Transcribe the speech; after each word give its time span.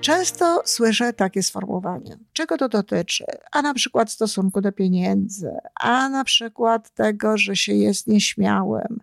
Często 0.00 0.62
słyszę 0.64 1.12
takie 1.12 1.42
sformułowanie. 1.42 2.18
Czego 2.32 2.56
to 2.56 2.68
dotyczy? 2.68 3.24
A 3.52 3.62
na 3.62 3.74
przykład 3.74 4.10
stosunku 4.10 4.60
do 4.60 4.72
pieniędzy, 4.72 5.50
a 5.80 6.08
na 6.08 6.24
przykład 6.24 6.90
tego, 6.90 7.38
że 7.38 7.56
się 7.56 7.72
jest 7.72 8.06
nieśmiałym. 8.06 9.00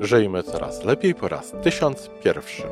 Żyjmy 0.00 0.42
coraz 0.42 0.84
lepiej 0.84 1.14
po 1.14 1.28
raz 1.28 1.52
tysiąc 1.62 2.10
pierwszy. 2.24 2.62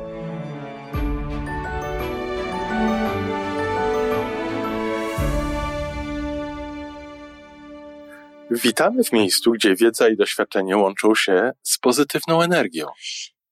Witamy 8.51 9.03
w 9.03 9.11
miejscu, 9.11 9.51
gdzie 9.51 9.75
wiedza 9.75 10.09
i 10.09 10.17
doświadczenie 10.17 10.77
łączą 10.77 11.15
się 11.15 11.51
z 11.63 11.77
pozytywną 11.77 12.41
energią. 12.41 12.87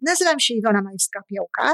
Nazywam 0.02 0.40
się 0.40 0.54
Iwona 0.54 0.82
Majska-Piołka. 0.82 1.74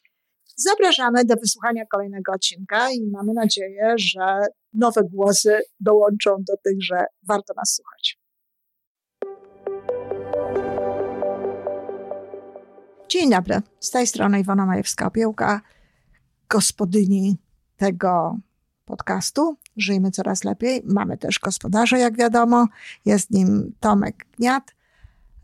Zapraszamy 0.69 1.25
do 1.25 1.35
wysłuchania 1.35 1.85
kolejnego 1.85 2.31
odcinka 2.31 2.91
i 2.91 3.07
mamy 3.11 3.33
nadzieję, 3.33 3.93
że 3.97 4.41
nowe 4.73 5.01
głosy 5.03 5.59
dołączą 5.79 6.31
do 6.47 6.57
tych, 6.63 6.83
że 6.83 7.05
warto 7.27 7.53
nas 7.57 7.75
słuchać. 7.75 8.19
Dzień 13.09 13.29
dobry, 13.29 13.61
z 13.79 13.89
tej 13.89 14.07
strony 14.07 14.39
Iwona 14.39 14.65
Majewska-Opiełka, 14.65 15.59
gospodyni 16.49 17.37
tego 17.77 18.37
podcastu. 18.85 19.57
Żyjmy 19.77 20.11
coraz 20.11 20.43
lepiej. 20.43 20.81
Mamy 20.85 21.17
też 21.17 21.39
gospodarza, 21.39 21.97
jak 21.97 22.17
wiadomo. 22.17 22.67
Jest 23.05 23.31
nim 23.31 23.75
Tomek 23.79 24.25
Gniat. 24.37 24.75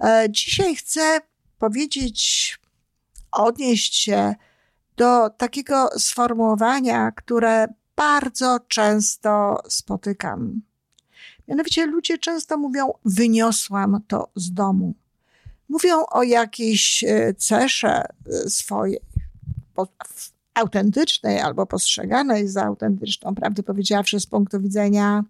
E, 0.03 0.27
dzisiaj 0.29 0.75
chcę 0.75 1.19
powiedzieć, 1.59 2.57
odnieść 3.31 3.95
się 3.95 4.35
do 4.97 5.29
takiego 5.29 5.89
sformułowania, 5.97 7.11
które 7.11 7.67
bardzo 7.95 8.59
często 8.67 9.61
spotykam. 9.69 10.61
Mianowicie 11.47 11.85
ludzie 11.85 12.17
często 12.17 12.57
mówią: 12.57 12.91
Wyniosłam 13.05 14.01
to 14.07 14.29
z 14.35 14.53
domu. 14.53 14.93
Mówią 15.69 16.05
o 16.05 16.23
jakiejś 16.23 17.03
e, 17.03 17.33
cesze 17.33 18.03
e, 18.05 18.49
swojej, 18.49 18.99
autentycznej 20.53 21.39
albo 21.39 21.65
postrzeganej 21.65 22.47
za 22.47 22.63
autentyczną, 22.63 23.35
prawdę 23.35 23.63
powiedziawszy, 23.63 24.19
z 24.19 24.25
punktu 24.25 24.61
widzenia 24.61 25.23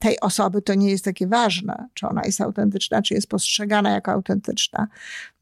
tej 0.00 0.20
osoby 0.20 0.62
to 0.62 0.74
nie 0.74 0.90
jest 0.90 1.04
takie 1.04 1.26
ważne, 1.26 1.88
czy 1.94 2.06
ona 2.06 2.22
jest 2.24 2.40
autentyczna, 2.40 3.02
czy 3.02 3.14
jest 3.14 3.26
postrzegana 3.26 3.90
jako 3.90 4.12
autentyczna. 4.12 4.88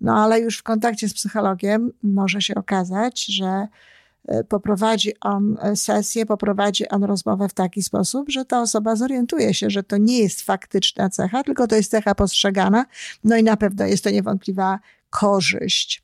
No 0.00 0.24
ale 0.24 0.40
już 0.40 0.58
w 0.58 0.62
kontakcie 0.62 1.08
z 1.08 1.14
psychologiem 1.14 1.92
może 2.02 2.42
się 2.42 2.54
okazać, 2.54 3.24
że 3.26 3.68
e, 4.28 4.44
poprowadzi 4.44 5.12
on 5.20 5.56
e, 5.62 5.76
sesję, 5.76 6.26
poprowadzi 6.26 6.88
on 6.88 7.04
rozmowę 7.04 7.48
w 7.48 7.54
taki 7.54 7.82
sposób, 7.82 8.30
że 8.30 8.44
ta 8.44 8.60
osoba 8.60 8.96
zorientuje 8.96 9.54
się, 9.54 9.70
że 9.70 9.82
to 9.82 9.96
nie 9.96 10.18
jest 10.18 10.42
faktyczna 10.42 11.10
cecha, 11.10 11.44
tylko 11.44 11.66
to 11.66 11.76
jest 11.76 11.90
cecha 11.90 12.14
postrzegana, 12.14 12.86
no 13.24 13.36
i 13.36 13.42
na 13.42 13.56
pewno 13.56 13.86
jest 13.86 14.04
to 14.04 14.10
niewątpliwa 14.10 14.78
korzyść. 15.10 16.02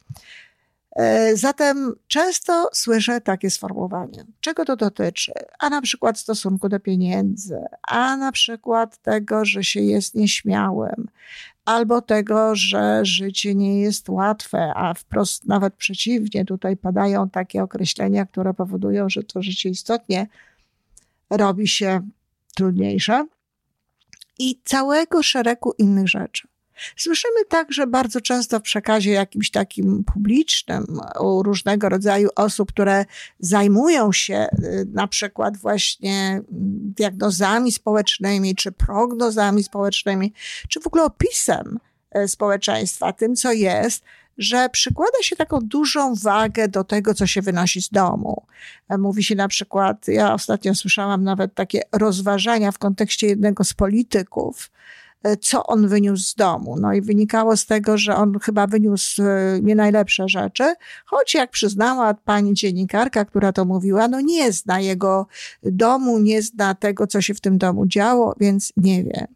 E, 0.94 1.36
zatem 1.36 1.92
często 2.06 2.68
słyszę 2.72 3.20
takie 3.20 3.50
sformułowanie. 3.50 4.24
Czego 4.40 4.64
to 4.64 4.76
dotyczy? 4.76 5.32
A 5.58 5.70
na 5.70 5.82
przykład 5.82 6.18
stosunku 6.18 6.68
do 6.68 6.80
pieniędzy, 6.80 7.58
a 7.88 8.16
na 8.16 8.32
przykład 8.32 8.98
tego, 8.98 9.44
że 9.44 9.64
się 9.64 9.80
jest 9.80 10.14
nieśmiałym, 10.14 11.08
albo 11.64 12.02
tego, 12.02 12.56
że 12.56 13.04
życie 13.04 13.54
nie 13.54 13.80
jest 13.80 14.08
łatwe, 14.08 14.72
a 14.74 14.94
wprost 14.94 15.46
nawet 15.46 15.74
przeciwnie, 15.74 16.44
tutaj 16.44 16.76
padają 16.76 17.30
takie 17.30 17.62
określenia, 17.62 18.26
które 18.26 18.54
powodują, 18.54 19.08
że 19.08 19.22
to 19.22 19.42
życie 19.42 19.68
istotnie 19.68 20.26
robi 21.30 21.68
się 21.68 22.00
trudniejsze 22.54 23.26
i 24.38 24.60
całego 24.64 25.22
szeregu 25.22 25.72
innych 25.78 26.08
rzeczy. 26.08 26.48
Słyszymy 26.96 27.44
także 27.48 27.86
bardzo 27.86 28.20
często 28.20 28.58
w 28.58 28.62
przekazie 28.62 29.10
jakimś 29.10 29.50
takim 29.50 30.04
publicznym 30.04 31.00
u 31.20 31.42
różnego 31.42 31.88
rodzaju 31.88 32.28
osób, 32.36 32.72
które 32.72 33.04
zajmują 33.38 34.12
się 34.12 34.46
y, 34.64 34.86
na 34.92 35.08
przykład 35.08 35.56
właśnie 35.56 36.42
diagnozami 36.96 37.72
społecznymi, 37.72 38.54
czy 38.54 38.72
prognozami 38.72 39.62
społecznymi, 39.62 40.32
czy 40.68 40.80
w 40.80 40.86
ogóle 40.86 41.04
opisem 41.04 41.78
y, 42.16 42.28
społeczeństwa, 42.28 43.12
tym 43.12 43.36
co 43.36 43.52
jest, 43.52 44.04
że 44.38 44.68
przykłada 44.68 45.18
się 45.22 45.36
taką 45.36 45.58
dużą 45.60 46.14
wagę 46.14 46.68
do 46.68 46.84
tego, 46.84 47.14
co 47.14 47.26
się 47.26 47.42
wynosi 47.42 47.82
z 47.82 47.90
domu. 47.90 48.46
Mówi 48.98 49.24
się 49.24 49.34
na 49.34 49.48
przykład, 49.48 50.08
ja 50.08 50.34
ostatnio 50.34 50.74
słyszałam 50.74 51.24
nawet 51.24 51.54
takie 51.54 51.80
rozważania 51.92 52.72
w 52.72 52.78
kontekście 52.78 53.26
jednego 53.26 53.64
z 53.64 53.74
polityków, 53.74 54.70
E, 54.70 55.03
co 55.40 55.66
on 55.66 55.88
wyniósł 55.88 56.24
z 56.24 56.34
domu. 56.34 56.76
No 56.80 56.92
i 56.92 57.00
wynikało 57.00 57.56
z 57.56 57.66
tego, 57.66 57.98
że 57.98 58.16
on 58.16 58.38
chyba 58.38 58.66
wyniósł 58.66 59.22
e, 59.22 59.60
nie 59.62 59.74
najlepsze 59.74 60.28
rzeczy, 60.28 60.74
choć 61.04 61.34
jak 61.34 61.50
przyznała 61.50 62.14
pani 62.14 62.54
dziennikarka, 62.54 63.24
która 63.24 63.52
to 63.52 63.64
mówiła, 63.64 64.08
no 64.08 64.20
nie 64.20 64.52
zna 64.52 64.80
jego 64.80 65.26
domu, 65.62 66.18
nie 66.18 66.42
zna 66.42 66.74
tego, 66.74 67.06
co 67.06 67.20
się 67.20 67.34
w 67.34 67.40
tym 67.40 67.58
domu 67.58 67.86
działo, 67.86 68.34
więc 68.40 68.72
nie 68.76 69.04
wie. 69.04 69.26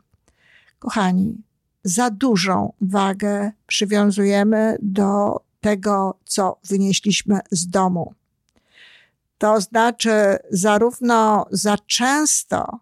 Kochani, 0.78 1.42
za 1.84 2.10
dużą 2.10 2.72
wagę 2.80 3.52
przywiązujemy 3.66 4.78
do 4.82 5.40
tego, 5.60 6.18
co 6.24 6.58
wynieśliśmy 6.68 7.40
z 7.50 7.68
domu. 7.68 8.14
To 9.38 9.60
znaczy, 9.60 10.10
zarówno 10.50 11.46
za 11.50 11.76
często 11.86 12.80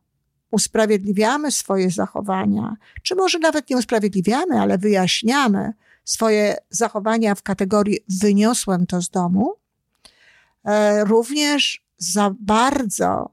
usprawiedliwiamy 0.50 1.50
swoje 1.52 1.90
zachowania, 1.90 2.76
czy 3.02 3.14
może 3.14 3.38
nawet 3.38 3.70
nie 3.70 3.76
usprawiedliwiamy, 3.76 4.60
ale 4.60 4.78
wyjaśniamy 4.78 5.72
swoje 6.04 6.56
zachowania 6.70 7.34
w 7.34 7.42
kategorii 7.42 7.98
wyniosłem 8.08 8.86
to 8.86 9.02
z 9.02 9.10
domu, 9.10 9.54
e, 10.64 11.04
również 11.04 11.84
za 11.98 12.34
bardzo 12.40 13.30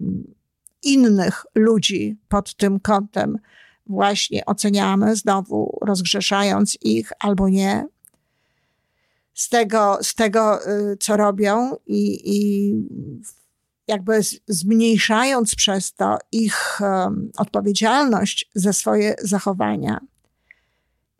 mm, 0.00 0.34
innych 0.82 1.46
ludzi 1.54 2.16
pod 2.28 2.54
tym 2.54 2.80
kątem 2.80 3.38
właśnie 3.86 4.46
oceniamy, 4.46 5.16
znowu 5.16 5.78
rozgrzeszając 5.82 6.78
ich 6.82 7.12
albo 7.18 7.48
nie, 7.48 7.86
z 9.34 9.48
tego, 9.48 9.98
z 10.02 10.14
tego 10.14 10.68
y, 10.92 10.96
co 10.96 11.16
robią 11.16 11.76
i, 11.86 12.20
i 12.24 12.74
jakby 13.88 14.20
zmniejszając 14.46 15.54
przez 15.54 15.92
to 15.92 16.18
ich 16.32 16.80
um, 16.80 17.30
odpowiedzialność 17.36 18.50
za 18.54 18.72
swoje 18.72 19.14
zachowania. 19.22 20.00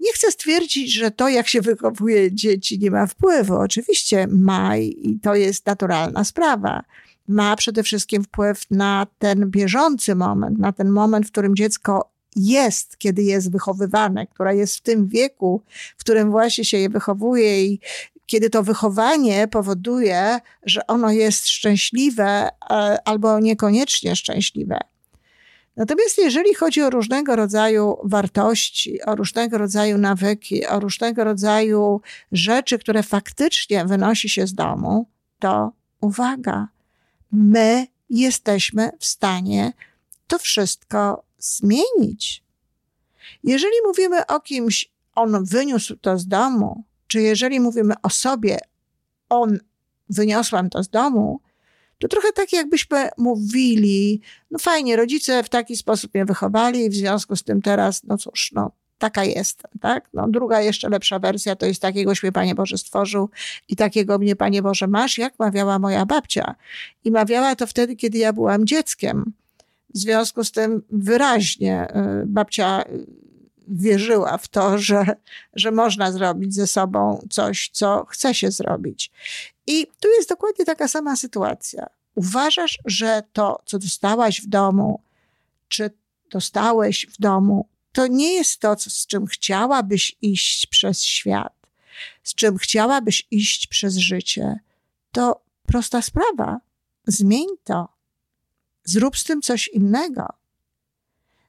Nie 0.01 0.13
chcę 0.13 0.33
stwierdzić, 0.33 0.93
że 0.95 1.11
to, 1.11 1.29
jak 1.29 1.49
się 1.49 1.61
wychowuje 1.61 2.33
dzieci, 2.33 2.79
nie 2.79 2.91
ma 2.91 3.07
wpływu. 3.07 3.55
Oczywiście 3.55 4.27
ma 4.27 4.77
i 4.77 5.19
to 5.23 5.35
jest 5.35 5.67
naturalna 5.67 6.25
sprawa. 6.25 6.85
Ma 7.29 7.57
przede 7.57 7.83
wszystkim 7.83 8.25
wpływ 8.25 8.71
na 8.71 9.07
ten 9.19 9.51
bieżący 9.51 10.15
moment, 10.15 10.59
na 10.59 10.73
ten 10.73 10.91
moment, 10.91 11.27
w 11.27 11.31
którym 11.31 11.57
dziecko 11.57 12.11
jest, 12.37 12.99
kiedy 12.99 13.23
jest 13.23 13.53
wychowywane, 13.53 14.27
która 14.27 14.53
jest 14.53 14.77
w 14.77 14.81
tym 14.81 15.09
wieku, 15.09 15.63
w 15.97 16.01
którym 16.01 16.31
właśnie 16.31 16.65
się 16.65 16.79
je 16.79 16.89
wychowuje 16.89 17.65
i 17.65 17.81
kiedy 18.29 18.51
to 18.51 18.63
wychowanie 18.63 19.49
powoduje, 19.49 20.41
że 20.63 20.87
ono 20.87 21.11
jest 21.11 21.49
szczęśliwe 21.49 22.49
e, 22.71 22.99
albo 23.05 23.41
niekoniecznie 23.41 24.17
szczęśliwe. 24.17 24.79
Natomiast 25.77 26.19
jeżeli 26.19 26.55
chodzi 26.55 26.83
o 26.83 26.91
różnego 26.91 27.37
rodzaju 27.37 27.97
wartości, 28.05 29.03
o 29.03 29.15
różnego 29.15 29.59
rodzaju 29.59 29.99
nawyki, 29.99 30.67
o 30.67 30.81
różnego 30.81 31.25
rodzaju 31.25 32.01
rzeczy, 32.33 32.79
które 32.79 33.03
faktycznie 33.03 33.85
wynosi 33.85 34.29
się 34.29 34.47
z 34.47 34.55
domu, 34.55 35.09
to 35.39 35.73
uwaga, 36.01 36.69
my 37.33 37.87
jesteśmy 38.11 38.91
w 38.99 39.07
stanie 39.07 39.73
to 40.27 40.39
wszystko 40.39 41.25
zmienić. 41.39 42.45
Jeżeli 43.45 43.75
mówimy 43.87 44.27
o 44.27 44.41
kimś, 44.41 44.91
on 45.15 45.45
wyniósł 45.45 45.97
to 45.97 46.19
z 46.19 46.27
domu, 46.27 46.85
czy 47.09 47.21
jeżeli 47.21 47.61
mówimy 47.61 47.95
o 48.03 48.11
sobie, 48.11 48.59
on 49.29 49.59
wyniosłam 50.09 50.71
to 50.71 50.83
z 50.83 50.89
domu, 50.89 51.41
to 51.99 52.09
trochę 52.09 52.33
tak 52.33 52.53
jakbyśmy 52.53 53.09
mówili, 53.19 54.21
no 54.51 54.59
fajnie, 54.59 54.97
rodzice 54.97 55.43
w 55.43 55.49
taki 55.49 55.77
sposób 55.77 56.15
mnie 56.15 56.25
wychowali 56.25 56.91
w 56.91 56.95
związku 56.95 57.37
z 57.37 57.43
tym 57.43 57.63
teraz, 57.63 58.05
no 58.05 58.19
cóż, 58.19 58.53
no 58.55 58.71
taka 58.99 59.25
jestem, 59.25 59.71
tak? 59.81 60.09
No, 60.15 60.29
druga, 60.29 60.61
jeszcze 60.61 60.89
lepsza 60.89 61.19
wersja 61.19 61.57
to 61.57 61.67
jest 61.67 61.83
takiegoś 61.83 62.23
mnie 62.23 62.33
Panie 62.33 62.55
Boże 62.55 62.79
stworzył 62.79 63.31
i 63.69 63.77
takiego 63.77 64.19
mnie 64.19 64.37
Panie 64.37 64.63
Boże 64.63 64.87
masz, 64.87 65.19
jak 65.19 65.39
mawiała 65.39 65.79
moja 65.79 66.07
babcia. 66.07 66.55
I 67.05 67.11
mawiała 67.11 67.57
to 67.57 67.67
wtedy, 67.67 67.97
kiedy 67.97 68.19
ja 68.19 68.33
byłam 68.33 68.67
dzieckiem. 68.67 69.33
W 69.95 69.99
związku 69.99 70.45
z 70.45 70.53
tym 70.53 70.83
wyraźnie 70.91 71.89
y, 72.23 72.27
babcia 72.27 72.85
wierzyła 73.71 74.39
w 74.39 74.49
to, 74.49 74.79
że, 74.79 75.17
że 75.55 75.71
można 75.71 76.13
zrobić 76.13 76.55
ze 76.55 76.67
sobą 76.67 77.27
coś, 77.31 77.71
co 77.73 78.05
chce 78.05 78.35
się 78.35 78.51
zrobić. 78.51 79.11
I 79.67 79.87
tu 80.01 80.09
jest 80.09 80.29
dokładnie 80.29 80.65
taka 80.65 80.89
sama 80.89 81.17
sytuacja. 81.17 81.87
Uważasz, 82.15 82.79
że 82.85 83.23
to, 83.33 83.63
co 83.65 83.79
dostałaś 83.79 84.41
w 84.41 84.47
domu, 84.47 85.03
czy 85.69 85.91
dostałeś 86.31 87.07
w 87.07 87.21
domu, 87.21 87.69
to 87.93 88.07
nie 88.07 88.33
jest 88.33 88.61
to, 88.61 88.77
z 88.79 89.07
czym 89.07 89.27
chciałabyś 89.27 90.17
iść 90.23 90.67
przez 90.67 91.05
świat, 91.05 91.53
z 92.23 92.35
czym 92.35 92.59
chciałabyś 92.59 93.27
iść 93.31 93.67
przez 93.67 93.97
życie. 93.97 94.61
To 95.13 95.41
prosta 95.67 96.03
sprawa. 96.03 96.61
Zmień 97.07 97.47
to. 97.65 97.89
Zrób 98.85 99.19
z 99.19 99.25
tym 99.25 99.43
coś 99.43 99.69
innego. 99.69 100.27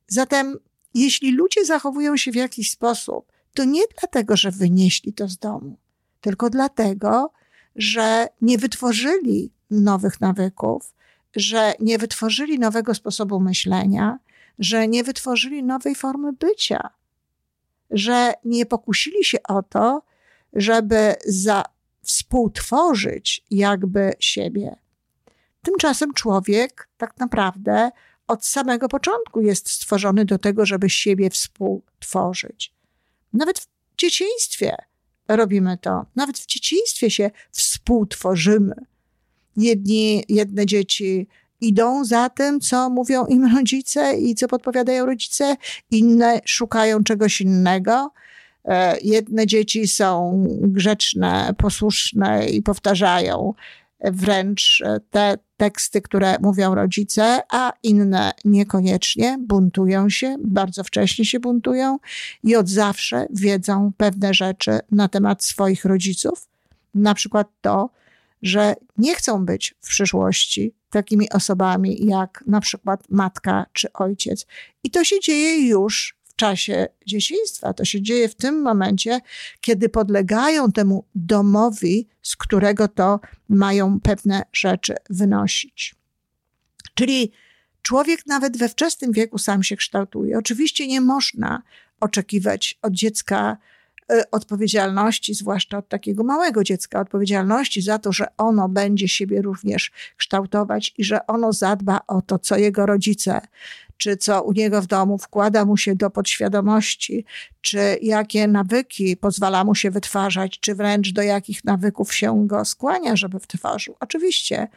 Zatem 0.08 0.60
jeśli 0.94 1.32
ludzie 1.32 1.66
zachowują 1.66 2.18
się 2.18 2.32
w 2.32 2.36
jakiś 2.36 2.72
sposób, 2.72 3.32
to 3.54 3.64
nie 3.64 3.82
dlatego, 4.00 4.38
że 4.38 4.52
wynieśli 4.52 5.14
to 5.14 5.28
z 5.28 5.38
domu, 5.38 5.78
tylko 6.22 6.50
dlatego, 6.50 7.32
że 7.76 8.28
nie 8.42 8.58
wytworzyli 8.58 9.52
nowych 9.70 10.22
nawyków, 10.22 10.94
że 11.36 11.74
nie 11.80 11.98
wytworzyli 11.98 12.60
nowego 12.60 12.94
sposobu 12.94 13.40
myślenia, 13.40 14.20
że 14.60 14.88
nie 14.88 15.04
wytworzyli 15.04 15.64
nowej 15.64 15.96
formy 15.96 16.34
bycia, 16.34 16.90
że 17.92 18.34
nie 18.46 18.66
pokusili 18.66 19.24
się 19.26 19.38
o 19.44 19.64
to, 19.64 20.02
żeby 20.54 21.16
za, 21.26 21.64
współtworzyć 22.02 23.46
jakby 23.52 24.14
siebie. 24.20 24.76
Tymczasem 25.62 26.14
człowiek 26.14 26.90
tak 26.98 27.18
naprawdę 27.20 27.92
od 28.30 28.46
samego 28.46 28.88
początku 28.88 29.42
jest 29.42 29.70
stworzony 29.70 30.26
do 30.26 30.38
tego, 30.38 30.66
żeby 30.66 30.90
siebie 30.90 31.30
współtworzyć. 31.30 32.74
Nawet 33.34 33.60
w 33.60 33.68
dzieciństwie 33.98 34.76
robimy 35.28 35.78
to. 35.82 36.06
Nawet 36.16 36.40
w 36.40 36.46
dzieciństwie 36.46 37.12
się 37.12 37.32
współtworzymy. 37.52 38.76
Jedni, 39.58 40.24
jedne 40.30 40.66
dzieci 40.66 41.28
idą 41.62 42.06
za 42.06 42.30
tym, 42.30 42.60
co 42.60 42.90
mówią 42.90 43.26
im 43.26 43.56
rodzice 43.56 44.18
i 44.18 44.36
co 44.36 44.48
podpowiadają 44.48 45.06
rodzice, 45.06 45.56
inne 45.92 46.42
szukają 46.46 47.04
czegoś 47.04 47.42
innego. 47.42 48.12
E, 48.66 49.00
jedne 49.02 49.48
dzieci 49.48 49.88
są 49.88 50.44
grzeczne, 50.62 51.54
posłuszne 51.58 52.50
i 52.50 52.62
powtarzają 52.62 53.54
wręcz 54.02 54.82
e, 54.86 55.00
te 55.10 55.38
teksty, 55.58 56.02
które 56.02 56.38
mówią 56.42 56.76
rodzice, 56.76 57.42
a 57.52 57.74
inne 57.84 58.32
niekoniecznie 58.46 59.38
buntują 59.40 60.10
się, 60.10 60.36
bardzo 60.44 60.84
wcześnie 60.84 61.26
się 61.26 61.40
buntują 61.40 61.98
i 62.44 62.56
od 62.56 62.70
zawsze 62.70 63.28
wiedzą 63.30 63.92
pewne 63.98 64.34
rzeczy 64.34 64.80
na 64.92 65.08
temat 65.08 65.44
swoich 65.44 65.86
rodziców. 65.86 66.48
Na 66.96 67.14
przykład 67.14 67.48
to, 67.62 67.90
że 68.42 68.76
nie 68.98 69.16
chcą 69.16 69.46
być 69.46 69.76
w 69.82 69.90
przyszłości 69.90 70.74
takimi 70.90 71.30
osobami 71.30 72.06
jak 72.06 72.44
na 72.48 72.62
przykład 72.62 73.04
matka 73.10 73.66
czy 73.74 73.94
ojciec. 73.94 74.46
I 74.84 74.92
to 74.92 75.04
się 75.04 75.20
dzieje 75.20 75.68
już 75.68 76.19
czasie 76.40 76.88
dzieciństwa. 77.06 77.74
To 77.74 77.86
się 77.86 78.02
dzieje 78.02 78.30
w 78.30 78.36
tym 78.36 78.62
momencie, 78.62 79.20
kiedy 79.62 79.90
podlegają 79.90 80.72
temu 80.72 81.06
domowi, 81.16 82.08
z 82.22 82.36
którego 82.36 82.88
to 82.88 83.20
mają 83.50 84.00
pewne 84.00 84.44
rzeczy 84.54 84.96
wynosić. 85.10 85.96
Czyli 86.94 87.32
człowiek 87.82 88.26
nawet 88.26 88.58
we 88.58 88.70
wczesnym 88.70 89.12
wieku 89.12 89.38
sam 89.38 89.64
się 89.64 89.76
kształtuje. 89.76 90.38
Oczywiście 90.38 90.88
nie 90.88 91.02
można 91.02 91.62
oczekiwać 92.00 92.80
od 92.82 92.94
dziecka 92.94 93.58
e, 94.12 94.32
odpowiedzialności, 94.32 95.34
zwłaszcza 95.34 95.78
od 95.78 95.90
takiego 95.90 96.24
małego 96.24 96.64
dziecka, 96.64 97.00
odpowiedzialności 97.00 97.82
za 97.82 98.00
to, 98.00 98.12
że 98.12 98.28
ono 98.38 98.70
będzie 98.70 99.08
siebie 99.08 99.42
również 99.42 99.92
kształtować 100.18 100.94
i 100.98 101.04
że 101.04 101.28
ono 101.28 101.54
zadba 101.54 102.00
o 102.08 102.22
to, 102.22 102.40
co 102.40 102.58
jego 102.58 102.86
rodzice 102.86 103.42
czy 104.00 104.18
co 104.18 104.44
u 104.44 104.52
niego 104.52 104.82
w 104.82 104.88
domu 104.88 105.18
wkłada 105.18 105.66
mu 105.66 105.78
się 105.78 105.96
do 105.96 106.10
podświadomości, 106.10 107.26
czy 107.62 107.98
jakie 108.02 108.48
nawyki 108.48 109.18
pozwala 109.18 109.64
mu 109.64 109.76
się 109.76 109.92
wytwarzać, 109.92 110.60
czy 110.60 110.76
wręcz 110.76 111.14
do 111.14 111.22
jakich 111.22 111.66
nawyków 111.66 112.14
się 112.14 112.48
go 112.48 112.66
skłania, 112.66 113.16
żeby 113.16 113.40
wtworzył. 113.40 113.96
Oczywiście 114.00 114.68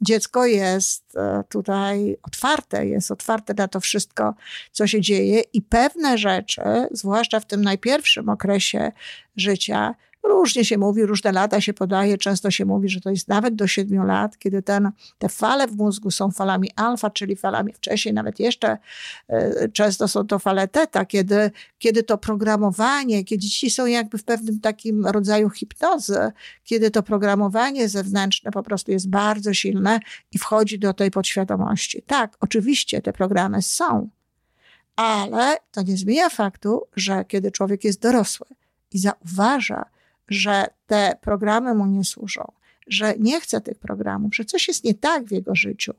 dziecko 0.00 0.46
jest 0.46 1.16
e, 1.16 1.44
tutaj 1.48 2.16
otwarte, 2.22 2.86
jest 2.86 3.10
otwarte 3.10 3.54
na 3.54 3.68
to 3.68 3.80
wszystko, 3.80 4.34
co 4.72 4.86
się 4.86 5.00
dzieje 5.00 5.40
i 5.52 5.62
pewne 5.62 6.18
rzeczy, 6.18 6.62
zwłaszcza 6.90 7.40
w 7.40 7.46
tym 7.46 7.62
najpierwszym 7.62 8.28
okresie 8.28 8.92
życia, 9.36 9.94
Różnie 10.22 10.64
się 10.64 10.78
mówi, 10.78 11.06
różne 11.06 11.32
lata 11.32 11.60
się 11.60 11.74
podaje, 11.74 12.18
często 12.18 12.50
się 12.50 12.64
mówi, 12.64 12.88
że 12.88 13.00
to 13.00 13.10
jest 13.10 13.28
nawet 13.28 13.54
do 13.54 13.66
siedmiu 13.66 14.04
lat, 14.04 14.38
kiedy 14.38 14.62
ten, 14.62 14.90
te 15.18 15.28
fale 15.28 15.68
w 15.68 15.76
mózgu 15.76 16.10
są 16.10 16.30
falami 16.30 16.70
alfa, 16.76 17.10
czyli 17.10 17.36
falami 17.36 17.72
wcześniej, 17.72 18.14
nawet 18.14 18.40
jeszcze 18.40 18.78
e, 19.28 19.68
często 19.68 20.08
są 20.08 20.26
to 20.26 20.38
fale 20.38 20.68
teta, 20.68 21.04
kiedy, 21.04 21.50
kiedy 21.78 22.02
to 22.02 22.18
programowanie, 22.18 23.24
kiedy 23.24 23.42
dzieci 23.42 23.70
są 23.70 23.86
jakby 23.86 24.18
w 24.18 24.24
pewnym 24.24 24.60
takim 24.60 25.06
rodzaju 25.06 25.50
hipnozy, 25.50 26.32
kiedy 26.64 26.90
to 26.90 27.02
programowanie 27.02 27.88
zewnętrzne 27.88 28.50
po 28.50 28.62
prostu 28.62 28.92
jest 28.92 29.08
bardzo 29.08 29.54
silne 29.54 30.00
i 30.32 30.38
wchodzi 30.38 30.78
do 30.78 30.94
tej 30.94 31.10
podświadomości. 31.10 32.02
Tak, 32.02 32.36
oczywiście 32.40 33.02
te 33.02 33.12
programy 33.12 33.62
są, 33.62 34.08
ale 34.96 35.56
to 35.70 35.82
nie 35.82 35.96
zmienia 35.96 36.28
faktu, 36.28 36.86
że 36.96 37.24
kiedy 37.28 37.50
człowiek 37.50 37.84
jest 37.84 38.00
dorosły 38.00 38.46
i 38.92 38.98
zauważa, 38.98 39.84
że 40.28 40.66
te 40.86 41.18
programy 41.20 41.74
mu 41.74 41.86
nie 41.86 42.04
służą, 42.04 42.52
że 42.86 43.14
nie 43.18 43.40
chce 43.40 43.60
tych 43.60 43.78
programów, 43.78 44.34
że 44.34 44.44
coś 44.44 44.68
jest 44.68 44.84
nie 44.84 44.94
tak 44.94 45.24
w 45.24 45.30
jego 45.30 45.54
życiu, 45.54 45.94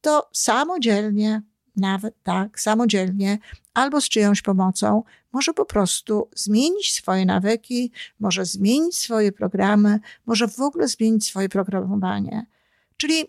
to 0.00 0.28
samodzielnie, 0.32 1.42
nawet 1.76 2.22
tak, 2.22 2.60
samodzielnie, 2.60 3.38
albo 3.74 4.00
z 4.00 4.08
czyjąś 4.08 4.42
pomocą, 4.42 5.02
może 5.32 5.54
po 5.54 5.64
prostu 5.64 6.28
zmienić 6.34 6.92
swoje 6.92 7.26
nawyki, 7.26 7.92
może 8.20 8.44
zmienić 8.44 8.96
swoje 8.96 9.32
programy, 9.32 10.00
może 10.26 10.48
w 10.48 10.60
ogóle 10.60 10.88
zmienić 10.88 11.26
swoje 11.26 11.48
programowanie. 11.48 12.46
Czyli 12.96 13.26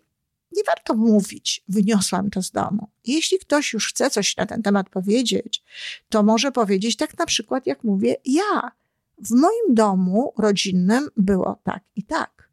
nie 0.51 0.63
warto 0.63 0.95
mówić, 0.95 1.63
wyniosłam 1.67 2.29
to 2.29 2.41
z 2.41 2.51
domu. 2.51 2.89
Jeśli 3.05 3.39
ktoś 3.39 3.73
już 3.73 3.89
chce 3.89 4.09
coś 4.09 4.37
na 4.37 4.45
ten 4.45 4.61
temat 4.61 4.89
powiedzieć, 4.89 5.63
to 6.09 6.23
może 6.23 6.51
powiedzieć 6.51 6.95
tak 6.95 7.17
na 7.17 7.25
przykład, 7.25 7.67
jak 7.67 7.83
mówię 7.83 8.15
ja 8.25 8.71
w 9.17 9.31
moim 9.31 9.75
domu 9.75 10.33
rodzinnym 10.37 11.09
było 11.17 11.59
tak 11.63 11.83
i 11.95 12.03
tak. 12.03 12.49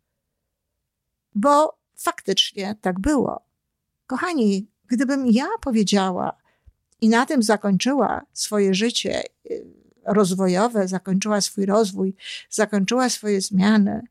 Bo 1.35 1.79
faktycznie 1.97 2.77
tak 2.81 3.01
było. 3.01 3.41
Kochani, 4.07 4.67
gdybym 4.87 5.27
ja 5.27 5.47
powiedziała 5.61 6.33
i 7.01 7.09
na 7.09 7.27
tym 7.27 7.43
zakończyła 7.43 8.23
swoje 8.33 8.75
życie 8.75 9.23
y, 9.51 9.65
rozwojowe, 10.07 10.89
zakończyła 10.89 11.41
swój 11.41 11.67
rozwój, 11.67 12.15
zakończyła 12.51 13.09
swoje 13.09 13.41
zmiany, 13.41 14.03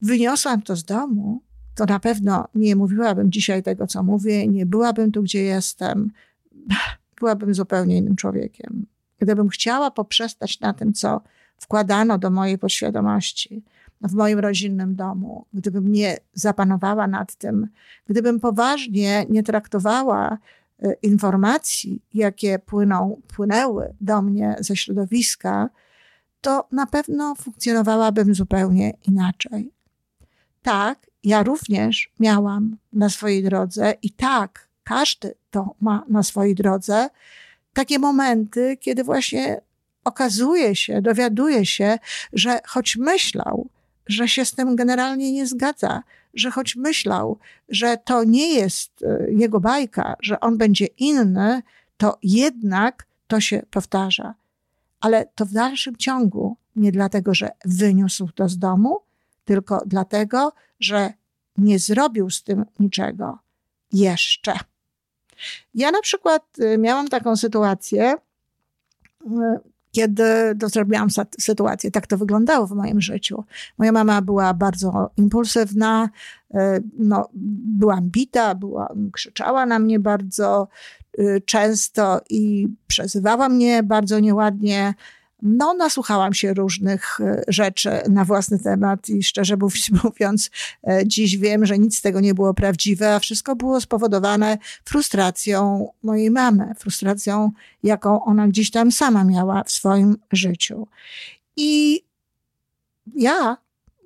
wyniosłam 0.00 0.62
to 0.62 0.76
z 0.76 0.84
domu, 0.84 1.42
to 1.74 1.84
na 1.84 2.00
pewno 2.00 2.48
nie 2.54 2.76
mówiłabym 2.76 3.32
dzisiaj 3.32 3.62
tego, 3.62 3.86
co 3.86 4.02
mówię, 4.02 4.46
nie 4.46 4.66
byłabym 4.66 5.12
tu, 5.12 5.22
gdzie 5.22 5.42
jestem, 5.42 6.10
byłabym 7.20 7.54
zupełnie 7.54 7.96
innym 7.96 8.16
człowiekiem. 8.16 8.86
Gdybym 9.18 9.48
chciała 9.48 9.90
poprzestać 9.90 10.60
na 10.60 10.72
tym, 10.72 10.92
co 10.92 11.20
wkładano 11.60 12.18
do 12.18 12.30
mojej 12.30 12.58
podświadomości 12.58 13.62
w 14.00 14.14
moim 14.14 14.38
rodzinnym 14.38 14.96
domu, 14.96 15.46
gdybym 15.54 15.92
nie 15.92 16.16
zapanowała 16.32 17.06
nad 17.06 17.34
tym, 17.34 17.68
gdybym 18.06 18.40
poważnie 18.40 19.26
nie 19.28 19.42
traktowała 19.42 20.38
e, 20.82 20.92
informacji, 20.92 22.02
jakie 22.14 22.58
płyną, 22.58 23.20
płynęły 23.36 23.94
do 24.00 24.22
mnie 24.22 24.56
ze 24.60 24.76
środowiska, 24.76 25.68
to 26.40 26.68
na 26.72 26.86
pewno 26.86 27.34
funkcjonowałabym 27.34 28.34
zupełnie 28.34 28.92
inaczej. 29.08 29.72
Tak, 30.62 31.06
ja 31.24 31.42
również 31.42 32.12
miałam 32.20 32.76
na 32.92 33.08
swojej 33.08 33.42
drodze 33.42 33.94
i 34.02 34.10
tak, 34.10 34.68
każdy 34.84 35.34
to 35.50 35.74
ma 35.80 36.04
na 36.08 36.22
swojej 36.22 36.54
drodze 36.54 37.08
takie 37.72 37.98
momenty, 37.98 38.76
kiedy 38.76 39.04
właśnie 39.04 39.60
okazuje 40.06 40.76
się, 40.76 41.02
dowiaduje 41.02 41.66
się, 41.66 41.98
że 42.32 42.60
choć 42.66 42.96
myślał, 42.96 43.68
że 44.06 44.28
się 44.28 44.44
z 44.44 44.52
tym 44.52 44.76
generalnie 44.76 45.32
nie 45.32 45.46
zgadza, 45.46 46.02
że 46.34 46.50
choć 46.50 46.76
myślał, 46.76 47.38
że 47.68 47.96
to 48.04 48.24
nie 48.24 48.54
jest 48.54 49.02
e, 49.02 49.30
jego 49.30 49.60
bajka, 49.60 50.16
że 50.20 50.40
on 50.40 50.58
będzie 50.58 50.86
inny, 50.86 51.62
to 51.96 52.18
jednak 52.22 53.06
to 53.26 53.40
się 53.40 53.62
powtarza. 53.70 54.34
Ale 55.00 55.26
to 55.34 55.46
w 55.46 55.52
dalszym 55.52 55.96
ciągu 55.96 56.56
nie 56.76 56.92
dlatego, 56.92 57.34
że 57.34 57.50
wyniósł 57.64 58.28
to 58.34 58.48
z 58.48 58.58
domu, 58.58 59.00
tylko 59.44 59.82
dlatego, 59.86 60.52
że 60.80 61.12
nie 61.58 61.78
zrobił 61.78 62.30
z 62.30 62.42
tym 62.42 62.64
niczego 62.78 63.38
jeszcze. 63.92 64.52
Ja 65.74 65.90
na 65.90 66.00
przykład 66.00 66.58
y, 66.58 66.78
miałam 66.78 67.08
taką 67.08 67.36
sytuację, 67.36 68.14
y, 69.26 69.26
kiedy 69.96 70.24
zrobiłam 70.66 71.08
sytuację, 71.40 71.90
tak 71.90 72.06
to 72.06 72.18
wyglądało 72.18 72.66
w 72.66 72.70
moim 72.70 73.00
życiu. 73.00 73.44
Moja 73.78 73.92
mama 73.92 74.22
była 74.22 74.54
bardzo 74.54 75.10
impulsywna, 75.16 76.08
y, 76.54 76.58
no, 76.98 77.28
była 77.78 77.98
bita, 78.02 78.54
była, 78.54 78.94
krzyczała 79.12 79.66
na 79.66 79.78
mnie 79.78 80.00
bardzo 80.00 80.68
często 81.44 82.20
i 82.30 82.68
przezywała 82.86 83.48
mnie 83.48 83.82
bardzo 83.82 84.20
nieładnie. 84.20 84.94
No, 85.46 85.74
nasłuchałam 85.74 86.34
się 86.34 86.54
różnych 86.54 87.20
e, 87.20 87.42
rzeczy 87.48 87.90
na 88.08 88.24
własny 88.24 88.58
temat 88.58 89.08
i 89.08 89.22
szczerze 89.22 89.56
mówiąc, 90.04 90.50
e, 90.88 91.02
dziś 91.06 91.36
wiem, 91.36 91.66
że 91.66 91.78
nic 91.78 91.98
z 91.98 92.02
tego 92.02 92.20
nie 92.20 92.34
było 92.34 92.54
prawdziwe, 92.54 93.14
a 93.14 93.18
wszystko 93.18 93.56
było 93.56 93.80
spowodowane 93.80 94.58
frustracją 94.84 95.88
mojej 96.02 96.30
mamy, 96.30 96.74
frustracją, 96.78 97.50
jaką 97.82 98.24
ona 98.24 98.48
gdzieś 98.48 98.70
tam 98.70 98.92
sama 98.92 99.24
miała 99.24 99.64
w 99.64 99.70
swoim 99.70 100.16
życiu. 100.32 100.86
I 101.56 102.02
ja 103.14 103.56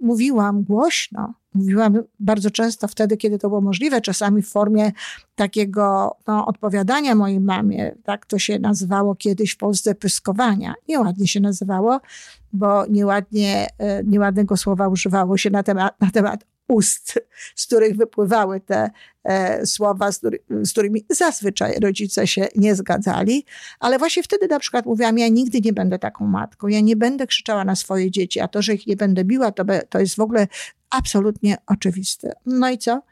mówiłam 0.00 0.62
głośno, 0.62 1.34
mówiłam 1.54 2.02
bardzo 2.20 2.50
często 2.50 2.88
wtedy, 2.88 3.16
kiedy 3.16 3.38
to 3.38 3.48
było 3.48 3.60
możliwe, 3.60 4.00
czasami 4.00 4.42
w 4.42 4.48
formie 4.48 4.92
takiego 5.34 6.16
no, 6.26 6.46
odpowiadania 6.46 7.14
mojej 7.14 7.40
mamie. 7.40 7.94
Tak 8.04 8.26
to 8.26 8.38
się 8.38 8.58
nazywało 8.58 9.14
kiedyś 9.14 9.52
w 9.52 9.56
Polsce 9.56 9.94
pyskowania. 9.94 10.74
Nieładnie 10.88 11.28
się 11.28 11.40
nazywało, 11.40 12.00
bo 12.52 12.86
nieładnie, 12.86 13.66
e, 13.78 14.04
nieładnego 14.04 14.56
słowa 14.56 14.88
używało 14.88 15.36
się 15.36 15.50
na 15.50 15.62
temat, 15.62 16.00
na 16.00 16.10
temat 16.10 16.44
ust, 16.70 17.20
z 17.56 17.66
których 17.66 17.96
wypływały 17.96 18.60
te 18.60 18.90
e, 19.24 19.66
słowa, 19.66 20.12
z, 20.12 20.18
który, 20.18 20.38
z, 20.62 20.72
którymi 20.72 21.04
zazwyczaj 21.10 21.80
rodzice 21.80 22.26
się 22.26 22.48
nie 22.56 22.74
zgadzali. 22.74 23.44
Ale 23.80 23.98
właśnie 23.98 24.22
wtedy 24.22 24.48
na 24.48 24.58
przykład 24.58 24.86
mówiłam, 24.86 25.18
ja 25.18 25.28
nigdy 25.28 25.60
nie 25.60 25.72
będę 25.72 25.98
taką 25.98 26.26
matką, 26.26 26.68
ja 26.68 26.80
nie 26.80 26.96
będę 26.96 27.26
krzyczała 27.26 27.64
na 27.64 27.76
swoje 27.76 28.10
dzieci, 28.10 28.40
a 28.40 28.48
to, 28.48 28.62
że 28.62 28.74
ich 28.74 28.86
nie 28.86 28.96
będę 28.96 29.24
biła, 29.24 29.52
to, 29.52 29.64
be, 29.64 29.82
to 29.88 30.00
jest 30.00 30.16
w 30.16 30.20
ogóle 30.20 30.48
absolutnie 30.90 31.56
oczywiste. 31.66 32.32
No 32.46 32.70
i 32.70 32.78
co? 32.78 33.02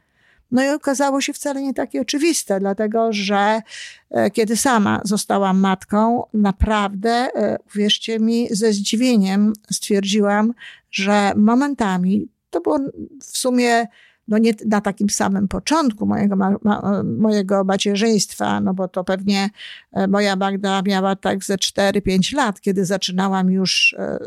No 0.50 0.64
i 0.64 0.68
okazało 0.68 1.20
się 1.20 1.32
wcale 1.32 1.62
nie 1.62 1.74
takie 1.74 2.00
oczywiste, 2.00 2.60
dlatego 2.60 3.12
że 3.12 3.62
e, 4.10 4.30
kiedy 4.30 4.56
sama 4.56 5.00
zostałam 5.04 5.60
matką, 5.60 6.22
naprawdę, 6.34 7.10
e, 7.10 7.58
uwierzcie 7.66 8.18
mi, 8.18 8.48
ze 8.50 8.72
zdziwieniem 8.72 9.52
stwierdziłam, 9.70 10.54
że 10.90 11.32
momentami 11.36 12.28
to 12.50 12.60
było 12.60 12.78
w 13.22 13.38
sumie 13.38 13.86
no 14.28 14.38
nie 14.38 14.52
na 14.66 14.80
takim 14.80 15.10
samym 15.10 15.48
początku 15.48 16.06
mojego, 16.06 16.36
ma, 16.36 16.56
ma, 16.62 17.02
mojego 17.04 17.64
macierzyństwa, 17.64 18.60
no 18.60 18.74
bo 18.74 18.88
to 18.88 19.04
pewnie 19.04 19.50
e, 19.92 20.06
moja 20.08 20.36
Magda 20.36 20.82
miała 20.82 21.16
tak 21.16 21.44
ze 21.44 21.56
4-5 21.56 22.36
lat, 22.36 22.60
kiedy 22.60 22.84
zaczynałam 22.84 23.50
już 23.50 23.96
e, 23.98 24.18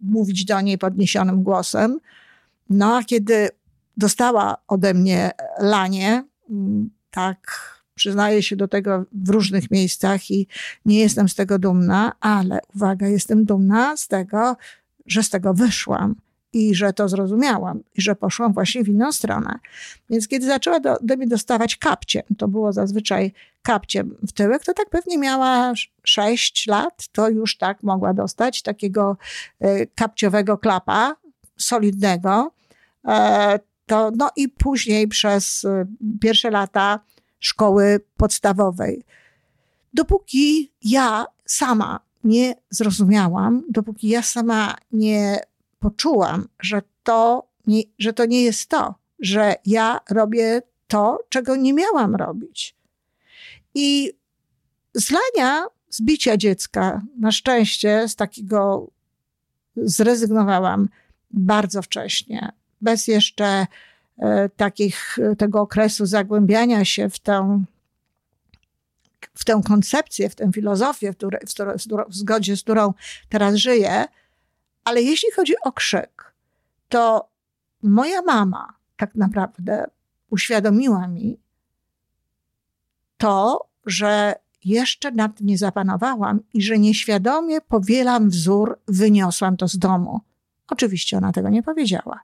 mówić 0.00 0.44
do 0.44 0.60
niej 0.60 0.78
podniesionym 0.78 1.42
głosem. 1.42 1.98
No 2.70 2.96
a 2.96 3.04
kiedy 3.04 3.48
dostała 3.96 4.56
ode 4.68 4.94
mnie 4.94 5.30
lanie, 5.58 6.24
mm, 6.50 6.90
tak 7.10 7.38
przyznaję 7.94 8.42
się 8.42 8.56
do 8.56 8.68
tego 8.68 9.04
w 9.12 9.28
różnych 9.28 9.70
miejscach 9.70 10.30
i 10.30 10.46
nie 10.84 11.00
jestem 11.00 11.28
z 11.28 11.34
tego 11.34 11.58
dumna, 11.58 12.12
ale 12.20 12.58
uwaga, 12.74 13.06
jestem 13.06 13.44
dumna 13.44 13.96
z 13.96 14.08
tego, 14.08 14.56
że 15.06 15.22
z 15.22 15.30
tego 15.30 15.54
wyszłam 15.54 16.14
i 16.54 16.74
że 16.74 16.92
to 16.92 17.08
zrozumiałam 17.08 17.82
i 17.94 18.02
że 18.02 18.16
poszłam 18.16 18.52
właśnie 18.52 18.84
w 18.84 18.88
inną 18.88 19.12
stronę. 19.12 19.58
Więc 20.10 20.28
kiedy 20.28 20.46
zaczęła 20.46 20.80
do, 20.80 20.96
do 21.00 21.16
mnie 21.16 21.26
dostawać 21.26 21.76
kapcie, 21.76 22.22
to 22.38 22.48
było 22.48 22.72
zazwyczaj 22.72 23.32
kapcie 23.62 24.04
w 24.04 24.32
tyłek, 24.32 24.64
to 24.64 24.74
tak 24.74 24.90
pewnie 24.90 25.18
miała 25.18 25.72
6 26.02 26.66
lat, 26.66 27.08
to 27.12 27.28
już 27.28 27.56
tak 27.56 27.82
mogła 27.82 28.14
dostać 28.14 28.62
takiego 28.62 29.16
e, 29.60 29.86
kapciowego 29.86 30.58
klapa, 30.58 31.16
solidnego. 31.56 32.52
E, 33.08 33.58
to, 33.86 34.10
no 34.16 34.30
i 34.36 34.48
później 34.48 35.08
przez 35.08 35.64
e, 35.64 35.86
pierwsze 36.20 36.50
lata 36.50 37.00
szkoły 37.40 38.00
podstawowej. 38.16 39.04
Dopóki 39.94 40.72
ja 40.82 41.26
sama 41.46 42.00
nie 42.24 42.54
zrozumiałam, 42.70 43.62
dopóki 43.70 44.08
ja 44.08 44.22
sama 44.22 44.74
nie 44.92 45.40
poczułam, 45.84 46.48
że 46.60 46.82
to 47.02 47.48
nie, 47.66 47.82
że 47.98 48.12
to 48.12 48.26
nie 48.26 48.42
jest 48.42 48.68
to, 48.68 48.94
że 49.18 49.54
ja 49.66 50.00
robię 50.10 50.62
to, 50.88 51.18
czego 51.28 51.56
nie 51.56 51.72
miałam 51.72 52.14
robić. 52.16 52.76
I 53.74 54.12
zlania, 54.94 55.66
zbicia 55.90 56.36
dziecka, 56.36 57.02
na 57.20 57.32
szczęście 57.32 58.08
z 58.08 58.16
takiego 58.16 58.90
zrezygnowałam 59.76 60.88
bardzo 61.30 61.82
wcześnie, 61.82 62.52
bez 62.80 63.08
jeszcze 63.08 63.66
e, 64.18 64.48
takich, 64.48 65.18
tego 65.38 65.60
okresu 65.60 66.06
zagłębiania 66.06 66.84
się 66.84 67.10
w 67.10 67.18
tę, 67.18 67.64
w 69.34 69.44
tę 69.44 69.60
koncepcję, 69.66 70.28
w 70.28 70.34
tę 70.34 70.50
filozofię, 70.52 71.12
w, 71.12 71.16
której, 71.16 71.40
w, 71.46 72.08
w 72.08 72.14
zgodzie 72.14 72.56
z 72.56 72.62
którą 72.62 72.92
teraz 73.28 73.54
żyję, 73.54 74.04
ale 74.84 75.02
jeśli 75.02 75.30
chodzi 75.32 75.54
o 75.64 75.72
krzyk, 75.72 76.32
to 76.88 77.28
moja 77.82 78.22
mama 78.22 78.74
tak 78.96 79.14
naprawdę 79.14 79.86
uświadomiła 80.30 81.08
mi 81.08 81.38
to, 83.16 83.66
że 83.86 84.34
jeszcze 84.64 85.10
nad 85.10 85.36
tym 85.36 85.46
nie 85.46 85.58
zapanowałam 85.58 86.40
i 86.54 86.62
że 86.62 86.78
nieświadomie 86.78 87.60
powielam 87.60 88.30
wzór, 88.30 88.78
wyniosłam 88.88 89.56
to 89.56 89.68
z 89.68 89.78
domu. 89.78 90.20
Oczywiście 90.68 91.16
ona 91.16 91.32
tego 91.32 91.48
nie 91.48 91.62
powiedziała, 91.62 92.20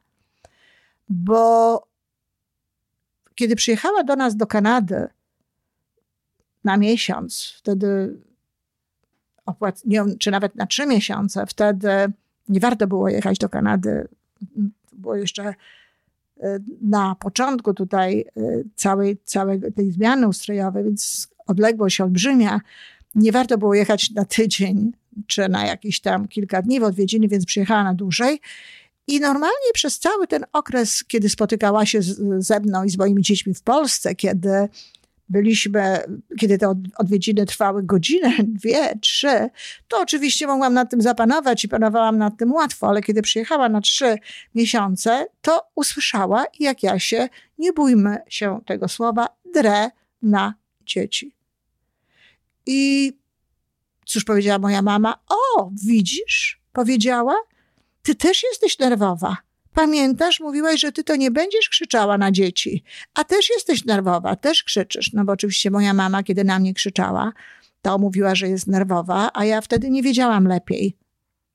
bo 1.09 1.87
kiedy 3.35 3.57
przyjechała 3.57 4.05
do 4.05 4.17
nas 4.17 4.37
do 4.37 4.47
Kanady 4.47 5.09
na 6.65 6.77
miesiąc, 6.77 7.55
wtedy 7.59 8.21
nie, 9.85 10.05
czy 10.19 10.31
nawet 10.31 10.55
na 10.55 10.67
trzy 10.67 10.87
miesiące, 10.87 11.47
wtedy 11.47 12.13
nie 12.51 12.61
warto 12.61 12.87
było 12.87 13.09
jechać 13.09 13.39
do 13.39 13.49
Kanady. 13.49 14.09
Było 14.93 15.17
jeszcze 15.17 15.55
e, 16.41 16.59
na 16.83 17.15
początku 17.21 17.75
tutaj 17.75 18.21
e, 18.21 18.43
całej, 18.77 19.19
całej 19.25 19.61
tej 19.73 19.93
zmiany 19.93 20.29
ustrojowej, 20.29 20.85
więc 20.85 21.29
odległość 21.47 22.01
olbrzymia. 22.01 22.61
Nie 23.15 23.33
warto 23.33 23.59
było 23.59 23.75
jechać 23.75 24.11
na 24.11 24.25
tydzień 24.25 24.93
czy 25.27 25.49
na 25.49 25.67
jakieś 25.67 26.01
tam 26.01 26.29
kilka 26.29 26.63
dni 26.63 26.81
w 26.81 26.83
odwiedziny, 26.83 27.29
więc 27.29 27.47
przyjechała 27.47 27.85
na 27.85 27.95
dłużej. 27.95 28.41
I 29.07 29.21
normalnie 29.21 29.73
przez 29.75 29.99
cały 29.99 30.27
ten 30.27 30.45
okres, 30.53 31.05
kiedy 31.05 31.29
spotykała 31.29 31.87
się 31.87 32.01
ze 32.39 32.61
mną 32.61 32.85
i 32.85 32.91
z 32.91 32.99
moimi 32.99 33.23
dziećmi 33.23 33.55
w 33.55 33.63
Polsce, 33.63 34.15
kiedy 34.15 34.69
byliśmy, 35.31 36.03
kiedy 36.41 36.59
te 36.59 36.75
odwiedziny 36.97 37.47
trwały 37.47 37.83
godzinę, 37.83 38.33
dwie, 38.59 38.99
trzy, 39.01 39.51
to 39.89 40.01
oczywiście 40.01 40.47
mogłam 40.47 40.75
nad 40.75 40.91
tym 40.91 41.03
zapanować 41.03 41.65
i 41.65 41.69
panowałam 41.69 42.19
nad 42.19 42.37
tym 42.37 42.53
łatwo, 42.53 42.89
ale 42.89 43.03
kiedy 43.03 43.23
przyjechała 43.23 43.69
na 43.69 43.81
trzy 43.81 44.17
miesiące, 44.55 45.27
to 45.41 45.63
usłyszała, 45.75 46.45
jak 46.61 46.83
ja 46.83 46.99
się, 46.99 47.29
nie 47.59 47.73
bójmy 47.73 48.19
się 48.29 48.61
tego 48.67 48.89
słowa, 48.89 49.27
drę 49.55 49.91
na 50.23 50.55
dzieci. 50.87 51.35
I 52.67 53.13
cóż 54.05 54.25
powiedziała 54.25 54.59
moja 54.59 54.83
mama? 54.83 55.15
O, 55.29 55.71
widzisz, 55.87 56.61
powiedziała, 56.73 57.35
ty 58.03 58.15
też 58.15 58.43
jesteś 58.43 58.79
nerwowa. 58.79 59.37
Pamiętasz, 59.75 60.41
mówiłaś, 60.41 60.81
że 60.81 60.93
ty 60.93 61.05
to 61.05 61.17
nie 61.17 61.31
będziesz 61.31 61.69
krzyczała 61.69 62.19
na 62.19 62.33
dzieci, 62.33 62.85
a 63.15 63.25
też 63.25 63.51
jesteś 63.51 63.85
nerwowa, 63.85 64.37
też 64.37 64.63
krzyczysz. 64.63 65.13
No 65.13 65.25
bo 65.25 65.33
oczywiście 65.33 65.71
moja 65.71 65.95
mama, 65.95 66.23
kiedy 66.23 66.45
na 66.45 66.59
mnie 66.59 66.75
krzyczała, 66.75 67.33
to 67.83 67.99
mówiła, 67.99 68.35
że 68.35 68.49
jest 68.49 68.67
nerwowa, 68.67 69.31
a 69.35 69.45
ja 69.45 69.61
wtedy 69.61 69.91
nie 69.91 70.03
wiedziałam 70.03 70.47
lepiej. 70.47 70.97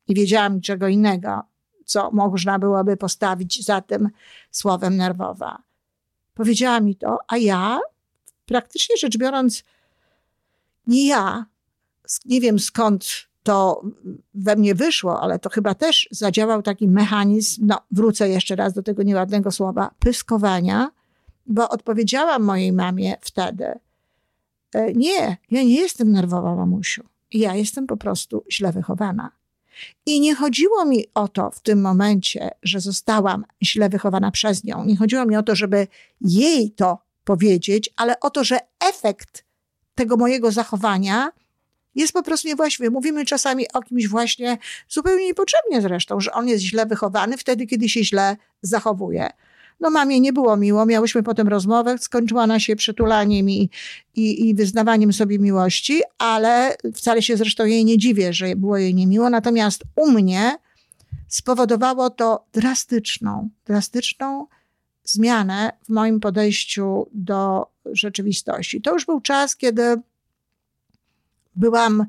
Nie 0.09 0.15
wiedziałam 0.15 0.55
niczego 0.55 0.87
innego, 0.87 1.41
co 1.85 2.11
można 2.11 2.59
byłoby 2.59 2.97
postawić 2.97 3.65
za 3.65 3.81
tym 3.81 4.09
słowem 4.51 4.97
nerwowa. 4.97 5.63
Powiedziała 6.33 6.79
mi 6.79 6.95
to, 6.95 7.17
a 7.27 7.37
ja, 7.37 7.79
praktycznie 8.45 8.97
rzecz 8.97 9.17
biorąc, 9.17 9.63
nie 10.87 11.07
ja, 11.07 11.45
nie 12.25 12.41
wiem 12.41 12.59
skąd 12.59 13.27
to 13.45 13.81
we 14.33 14.55
mnie 14.55 14.75
wyszło, 14.75 15.21
ale 15.21 15.39
to 15.39 15.49
chyba 15.49 15.75
też 15.75 16.07
zadziałał 16.11 16.61
taki 16.61 16.87
mechanizm, 16.87 17.67
no 17.67 17.81
wrócę 17.91 18.29
jeszcze 18.29 18.55
raz 18.55 18.73
do 18.73 18.83
tego 18.83 19.03
nieładnego 19.03 19.51
słowa, 19.51 19.91
pyskowania, 19.99 20.91
bo 21.45 21.69
odpowiedziałam 21.69 22.43
mojej 22.43 22.73
mamie 22.73 23.15
wtedy, 23.21 23.65
e, 24.73 24.93
nie, 24.93 25.37
ja 25.51 25.63
nie 25.63 25.75
jestem 25.75 26.11
nerwowa, 26.11 26.55
mamusiu. 26.55 27.03
Ja 27.33 27.55
jestem 27.55 27.87
po 27.87 27.97
prostu 27.97 28.43
źle 28.51 28.71
wychowana. 28.71 29.31
I 30.05 30.19
nie 30.19 30.35
chodziło 30.35 30.85
mi 30.85 31.05
o 31.13 31.27
to 31.27 31.51
w 31.51 31.59
tym 31.61 31.81
momencie, 31.81 32.49
że 32.63 32.79
zostałam 32.79 33.45
źle 33.63 33.89
wychowana 33.89 34.31
przez 34.31 34.63
nią. 34.63 34.85
Nie 34.85 34.97
chodziło 34.97 35.25
mi 35.25 35.35
o 35.35 35.43
to, 35.43 35.55
żeby 35.55 35.87
jej 36.21 36.71
to 36.71 36.97
powiedzieć, 37.23 37.89
ale 37.97 38.19
o 38.19 38.29
to, 38.29 38.43
że 38.43 38.59
efekt 38.89 39.45
tego 39.95 40.17
mojego 40.17 40.51
zachowania 40.51 41.31
jest 41.95 42.13
po 42.13 42.23
prostu 42.23 42.47
niewłaściwy. 42.47 42.91
Mówimy 42.91 43.25
czasami 43.25 43.65
o 43.73 43.81
kimś 43.81 44.07
właśnie 44.07 44.57
zupełnie 44.89 45.25
niepotrzebnie 45.25 45.81
zresztą, 45.81 46.19
że 46.19 46.31
on 46.31 46.47
jest 46.47 46.63
źle 46.63 46.85
wychowany 46.85 47.37
wtedy, 47.37 47.67
kiedy 47.67 47.89
się 47.89 48.03
źle 48.03 48.37
zachowuje. 48.61 49.29
No 49.79 49.89
mamie 49.89 50.19
nie 50.19 50.33
było 50.33 50.57
miło, 50.57 50.85
miałyśmy 50.85 51.23
potem 51.23 51.47
rozmowę, 51.47 51.97
skończyła 51.97 52.43
ona 52.43 52.59
się 52.59 52.75
przytulaniem 52.75 53.49
i, 53.49 53.69
i, 54.15 54.49
i 54.49 54.55
wyznawaniem 54.55 55.13
sobie 55.13 55.39
miłości, 55.39 56.01
ale 56.17 56.75
wcale 56.93 57.21
się 57.21 57.37
zresztą 57.37 57.65
jej 57.65 57.85
nie 57.85 57.97
dziwię, 57.97 58.33
że 58.33 58.55
było 58.55 58.77
jej 58.77 58.95
niemiło. 58.95 59.29
Natomiast 59.29 59.83
u 59.95 60.11
mnie 60.11 60.57
spowodowało 61.27 62.09
to 62.09 62.45
drastyczną, 62.53 63.49
drastyczną 63.65 64.47
zmianę 65.03 65.71
w 65.85 65.89
moim 65.89 66.19
podejściu 66.19 67.07
do 67.13 67.67
rzeczywistości. 67.85 68.81
To 68.81 68.93
już 68.93 69.05
był 69.05 69.21
czas, 69.21 69.55
kiedy 69.55 70.01
byłam 71.55 72.05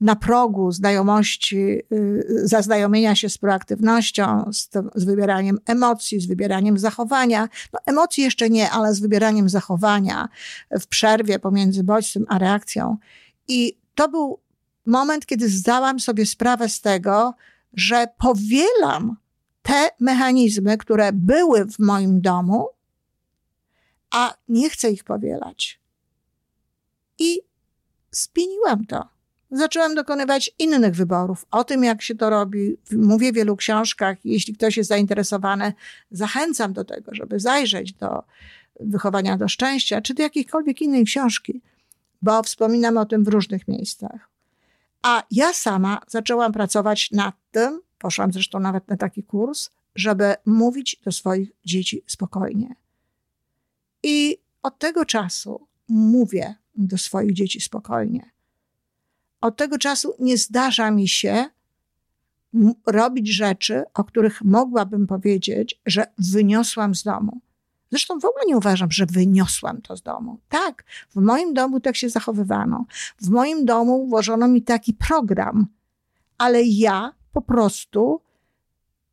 na 0.00 0.16
progu 0.16 0.72
znajomości, 0.72 1.56
y, 1.92 2.24
zaznajomienia 2.44 3.14
się 3.14 3.28
z 3.28 3.38
proaktywnością, 3.38 4.50
z, 4.52 4.70
z, 4.94 5.04
wybieraniem 5.04 5.58
emocji, 5.66 6.20
z 6.20 6.26
wybieraniem 6.26 6.78
zachowania. 6.78 7.48
No, 7.72 7.78
emocji 7.86 8.24
jeszcze 8.24 8.50
nie, 8.50 8.70
ale 8.70 8.94
z 8.94 9.00
wybieraniem 9.00 9.48
zachowania 9.48 10.28
w 10.80 10.86
przerwie 10.86 11.38
pomiędzy 11.38 11.84
bodźcem 11.84 12.26
a 12.28 12.38
reakcją. 12.38 12.96
I 13.48 13.78
to 13.94 14.08
był 14.08 14.40
moment, 14.86 15.26
kiedy 15.26 15.48
zdałam 15.48 16.00
sobie 16.00 16.26
sprawę 16.26 16.68
z 16.68 16.80
tego, 16.80 17.34
że 17.72 18.06
powielam 18.18 19.16
te 19.62 19.90
mechanizmy, 20.00 20.78
które 20.78 21.12
były 21.12 21.64
w 21.64 21.78
moim 21.78 22.20
domu, 22.20 22.68
a 24.10 24.34
nie 24.48 24.70
chcę 24.70 24.90
ich 24.90 25.04
powielać. 25.04 25.80
I 27.18 27.47
zmieniłam 28.22 28.86
to 28.86 29.18
zaczęłam 29.50 29.94
dokonywać 29.94 30.50
innych 30.58 30.94
wyborów. 30.94 31.46
O 31.50 31.64
tym, 31.64 31.84
jak 31.84 32.02
się 32.02 32.14
to 32.14 32.30
robi, 32.30 32.76
mówię 32.92 33.32
w 33.32 33.34
wielu 33.34 33.56
książkach. 33.56 34.18
Jeśli 34.24 34.54
ktoś 34.54 34.76
jest 34.76 34.88
zainteresowany, 34.88 35.72
zachęcam 36.10 36.72
do 36.72 36.84
tego, 36.84 37.14
żeby 37.14 37.40
zajrzeć 37.40 37.92
do 37.92 38.22
wychowania 38.80 39.36
do 39.36 39.48
szczęścia, 39.48 40.00
czy 40.00 40.14
do 40.14 40.22
jakiejkolwiek 40.22 40.82
innej 40.82 41.04
książki, 41.04 41.60
bo 42.22 42.42
wspominam 42.42 42.96
o 42.96 43.06
tym 43.06 43.24
w 43.24 43.28
różnych 43.28 43.68
miejscach. 43.68 44.30
A 45.02 45.22
ja 45.30 45.52
sama 45.52 46.00
zaczęłam 46.08 46.52
pracować 46.52 47.10
nad 47.10 47.34
tym, 47.50 47.80
poszłam 47.98 48.32
zresztą 48.32 48.60
nawet 48.60 48.88
na 48.88 48.96
taki 48.96 49.22
kurs, 49.22 49.70
żeby 49.94 50.34
mówić 50.46 51.00
do 51.04 51.12
swoich 51.12 51.50
dzieci 51.64 52.02
spokojnie. 52.06 52.74
I 54.02 54.38
od 54.62 54.78
tego 54.78 55.04
czasu 55.04 55.66
mówię 55.88 56.54
do 56.86 56.98
swoich 56.98 57.32
dzieci 57.32 57.60
spokojnie 57.60 58.30
od 59.40 59.56
tego 59.56 59.78
czasu 59.78 60.14
nie 60.18 60.38
zdarza 60.38 60.90
mi 60.90 61.08
się 61.08 61.44
robić 62.86 63.34
rzeczy, 63.34 63.84
o 63.94 64.04
których 64.04 64.42
mogłabym 64.42 65.06
powiedzieć, 65.06 65.80
że 65.86 66.06
wyniosłam 66.18 66.94
z 66.94 67.02
domu. 67.02 67.40
Zresztą 67.90 68.20
w 68.20 68.24
ogóle 68.24 68.44
nie 68.46 68.56
uważam, 68.56 68.90
że 68.90 69.06
wyniosłam 69.06 69.82
to 69.82 69.96
z 69.96 70.02
domu. 70.02 70.38
Tak, 70.48 70.84
w 71.10 71.16
moim 71.16 71.54
domu 71.54 71.80
tak 71.80 71.96
się 71.96 72.08
zachowywano. 72.08 72.84
W 73.20 73.28
moim 73.28 73.64
domu 73.64 74.06
włożono 74.06 74.48
mi 74.48 74.62
taki 74.62 74.94
program, 74.94 75.66
ale 76.38 76.62
ja 76.62 77.12
po 77.32 77.42
prostu 77.42 78.20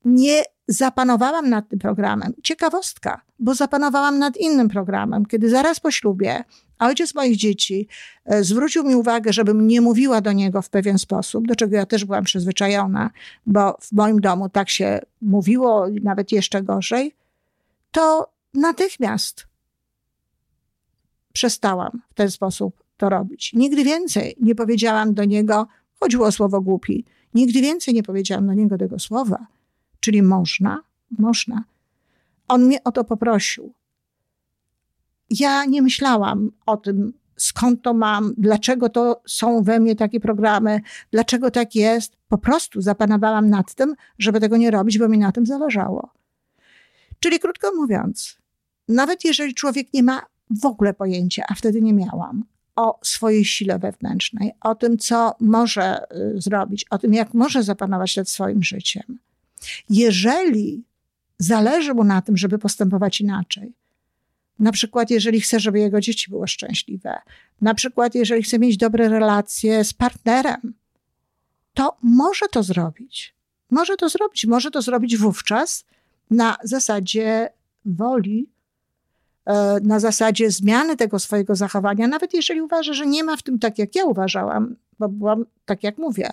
nie 0.06 0.43
zapanowałam 0.67 1.49
nad 1.49 1.69
tym 1.69 1.80
programem. 1.80 2.34
Ciekawostka, 2.43 3.21
bo 3.39 3.56
zapanowałam 3.56 4.19
nad 4.19 4.38
innym 4.38 4.69
programem, 4.69 5.25
kiedy 5.25 5.49
zaraz 5.49 5.80
po 5.80 5.91
ślubie 5.91 6.43
ojciec 6.80 7.15
moich 7.15 7.38
dzieci 7.38 7.88
e, 8.25 8.43
zwrócił 8.43 8.84
mi 8.84 8.95
uwagę, 8.95 9.34
żebym 9.34 9.67
nie 9.67 9.82
mówiła 9.82 10.21
do 10.21 10.32
niego 10.32 10.62
w 10.62 10.69
pewien 10.69 10.99
sposób, 10.99 11.47
do 11.47 11.56
czego 11.56 11.75
ja 11.75 11.86
też 11.86 12.06
byłam 12.06 12.23
przyzwyczajona, 12.23 13.10
bo 13.45 13.78
w 13.82 13.91
moim 13.91 14.21
domu 14.21 14.49
tak 14.49 14.69
się 14.69 14.99
mówiło, 15.21 15.88
nawet 16.01 16.32
jeszcze 16.32 16.63
gorzej, 16.63 17.15
to 17.91 18.30
natychmiast 18.54 19.47
przestałam 21.34 22.01
w 22.10 22.13
ten 22.13 22.32
sposób 22.32 22.84
to 22.97 23.10
robić. 23.10 23.54
Nigdy 23.54 23.84
więcej 23.84 24.36
nie 24.41 24.56
powiedziałam 24.56 25.13
do 25.13 25.25
niego, 25.25 25.67
chodziło 25.99 26.28
o 26.28 26.32
słowo 26.32 26.62
głupi, 26.62 27.06
nigdy 27.34 27.62
więcej 27.62 27.93
nie 27.93 28.04
powiedziałam 28.04 28.47
do 28.47 28.54
niego 28.54 28.78
tego 28.78 28.99
słowa, 28.99 29.47
czyli 30.06 30.24
można, 30.24 30.82
można. 31.18 31.63
On 32.48 32.65
mnie 32.65 32.84
o 32.84 32.91
to 32.91 33.04
poprosił 33.04 33.74
ja 35.30 35.65
nie 35.65 35.82
myślałam 35.82 36.52
o 36.65 36.78
tym, 36.78 37.13
skąd 37.38 37.82
to 37.82 37.94
mam, 37.94 38.34
dlaczego 38.38 38.89
to 38.89 39.22
są 39.28 39.63
we 39.63 39.80
mnie 39.80 39.96
takie 39.96 40.20
programy, 40.20 40.82
dlaczego 41.12 41.52
tak 41.52 41.76
jest. 41.76 42.18
Po 42.28 42.38
prostu 42.38 42.82
zapanowałam 42.82 43.50
nad 43.50 43.76
tym, 43.76 43.96
żeby 44.20 44.39
tego 44.39 44.58
nie 44.58 44.72
robić, 44.72 44.98
bo 45.00 45.08
mi 45.08 45.18
na 45.18 45.32
tym 45.32 45.46
zależało. 45.46 46.10
Czyli 47.20 47.39
krótko 47.39 47.72
mówiąc, 47.76 48.38
nawet 48.88 49.26
jeżeli 49.26 49.54
człowiek 49.54 49.94
nie 49.94 50.04
ma 50.04 50.22
w 50.62 50.65
ogóle 50.65 50.94
pojęcia, 50.94 51.44
a 51.50 51.56
wtedy 51.56 51.82
nie 51.82 51.94
miałam, 51.94 52.44
o 52.76 53.00
swojej 53.04 53.46
sile 53.46 53.80
wewnętrznej, 53.80 54.52
o 54.62 54.76
tym, 54.76 54.98
co 54.98 55.36
może 55.39 56.00
y, 56.38 56.41
zrobić, 56.41 56.86
o 56.89 56.98
tym, 56.98 57.13
jak 57.13 57.34
może 57.34 57.63
zapanować 57.63 58.18
nad 58.18 58.30
swoim 58.30 58.63
życiem. 58.63 59.20
Jeżeli 59.89 60.84
zależy 61.39 61.93
mu 61.93 62.04
na 62.04 62.21
tym, 62.21 62.38
żeby 62.38 62.60
postępować 62.60 63.21
inaczej, 63.21 63.73
na 64.60 64.71
przykład, 64.71 65.10
jeżeli 65.10 65.41
chce, 65.41 65.60
żeby 65.60 65.80
jego 65.80 66.01
dzieci 66.01 66.30
było 66.30 66.47
szczęśliwe, 66.47 67.19
na 67.62 67.73
przykład, 67.73 68.15
jeżeli 68.15 68.43
chce 68.43 68.60
mieć 68.60 68.78
dobre 68.78 69.10
relacje 69.10 69.84
z 69.84 69.93
partnerem, 69.93 70.73
to 71.73 71.97
może 72.01 72.47
to 72.51 72.63
zrobić. 72.63 73.36
Może 73.71 73.97
to 73.97 74.10
zrobić. 74.10 74.45
Może 74.45 74.71
to 74.71 74.82
zrobić 74.82 75.17
wówczas 75.17 75.86
na 76.32 76.58
zasadzie 76.63 77.49
woli, 77.86 78.49
e, 79.45 79.80
na 79.84 79.99
zasadzie 79.99 80.51
zmiany 80.51 80.97
tego 80.97 81.19
swojego 81.19 81.56
zachowania, 81.56 82.08
nawet 82.08 82.34
jeżeli 82.34 82.62
uważa, 82.62 82.93
że 82.93 83.06
nie 83.06 83.23
ma 83.23 83.38
w 83.38 83.43
tym 83.43 83.60
tak, 83.60 83.80
jak 83.80 83.95
ja 83.95 84.06
uważałam, 84.06 84.75
bo 84.99 85.10
byłam, 85.10 85.45
tak 85.65 85.84
jak 85.84 85.97
mówię, 85.97 86.30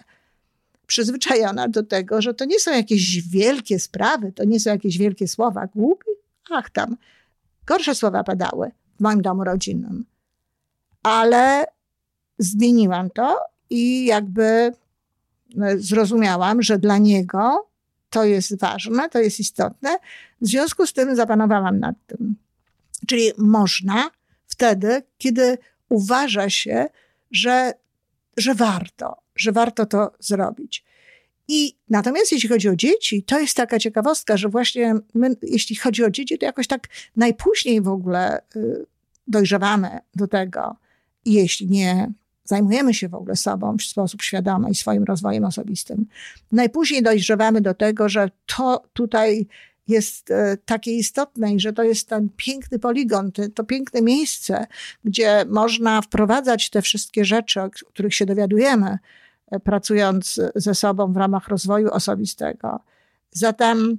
przyzwyczajona 0.87 1.69
do 1.69 1.83
tego, 1.83 2.23
że 2.23 2.35
to 2.35 2.45
nie 2.45 2.61
są 2.61 2.73
jakieś 2.73 3.29
wielkie 3.29 3.79
sprawy, 3.79 4.33
to 4.33 4.45
nie 4.45 4.61
są 4.61 4.71
jakieś 4.71 4.99
wielkie 4.99 5.29
słowa. 5.29 5.67
Głupi? 5.67 6.11
Ach 6.51 6.71
tam 6.71 6.97
Gorsze 7.67 7.95
słowa 7.95 8.25
padały 8.25 8.71
w 8.97 9.01
moim 9.01 9.23
domu 9.23 9.45
rodzinnym. 9.45 10.05
Ale 11.03 11.65
zmieniłam 12.39 13.11
to 13.11 13.41
i 13.71 14.05
jakby 14.05 14.43
e, 14.43 14.73
zrozumiałam, 15.79 16.63
że 16.63 16.79
dla 16.79 16.99
niego 16.99 17.69
to 18.11 18.25
jest 18.25 18.59
ważne, 18.59 19.09
to 19.09 19.19
jest 19.19 19.41
istotne. 19.41 19.99
W 20.41 20.47
związku 20.47 20.87
z 20.87 20.93
tym 20.93 21.17
zapanowałam 21.17 21.79
nad 21.79 21.97
tym. 22.07 22.37
Czyli 23.07 23.33
można 23.39 24.11
wtedy, 24.47 25.03
kiedy 25.19 25.59
uważa 25.89 26.51
się, 26.51 26.87
że, 27.31 27.73
że 28.37 28.55
warto, 28.55 29.17
że 29.43 29.53
warto 29.53 29.87
to 29.87 30.13
zrobić. 30.21 30.85
I 31.49 31.77
natomiast 31.89 32.33
jeśli 32.33 32.49
chodzi 32.49 32.69
o 32.69 32.77
dzieci, 32.77 33.23
to 33.23 33.41
jest 33.41 33.57
taka 33.57 33.79
ciekawostka, 33.79 34.37
że 34.37 34.49
właśnie 34.49 34.95
my, 35.15 35.37
jeśli 35.43 35.77
chodzi 35.77 36.05
o 36.05 36.11
dzieci, 36.11 36.39
to 36.39 36.47
jakoś 36.47 36.67
tak 36.67 36.89
najpóźniej 37.17 37.81
w 37.81 37.89
ogóle 37.89 38.41
y, 38.57 38.87
dojrzewamy 39.29 39.99
do 40.15 40.29
tego. 40.29 40.77
Jeśli 41.25 41.67
nie 41.69 42.13
zajmujemy 42.45 42.95
się 42.95 43.09
w 43.09 43.15
ogóle 43.15 43.37
sobą 43.37 43.77
w 43.77 43.83
sposób 43.83 44.23
świadomy 44.23 44.71
i 44.71 44.75
swoim 44.75 45.05
rozwojem 45.05 45.45
osobistym, 45.45 46.07
najpóźniej 46.53 47.03
dojrzewamy 47.03 47.61
do 47.61 47.75
tego, 47.75 48.09
że 48.09 48.31
to 48.47 48.83
tutaj 48.93 49.47
jest 49.89 50.31
y, 50.31 50.35
takie 50.65 50.93
istotne 50.93 51.55
i 51.55 51.61
że 51.61 51.73
to 51.73 51.83
jest 51.83 52.09
ten 52.09 52.29
piękny 52.37 52.79
poligon, 52.79 53.33
to, 53.33 53.43
to 53.55 53.65
piękne 53.65 54.03
miejsce, 54.03 54.67
gdzie 55.05 55.45
można 55.49 56.03
wprowadzać 56.03 56.71
te 56.71 56.83
wszystkie 56.83 57.25
rzeczy, 57.25 57.61
o 57.61 57.71
których 57.71 58.15
się 58.15 58.27
dowiadujemy, 58.27 58.99
pracując 59.61 60.41
ze 60.55 60.75
sobą 60.75 61.13
w 61.13 61.17
ramach 61.17 61.49
rozwoju 61.49 61.91
osobistego. 61.91 62.81
Zatem 63.31 63.99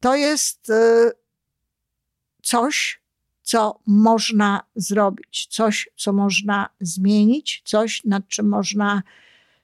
to 0.00 0.16
jest 0.16 0.70
y, 0.70 1.12
coś, 2.42 3.02
co 3.42 3.80
można 3.86 4.62
zrobić, 4.76 5.46
coś, 5.50 5.88
co 5.96 6.12
można 6.12 6.68
zmienić, 6.80 7.62
coś, 7.64 8.04
nad 8.04 8.28
czym 8.28 8.48
można 8.48 9.02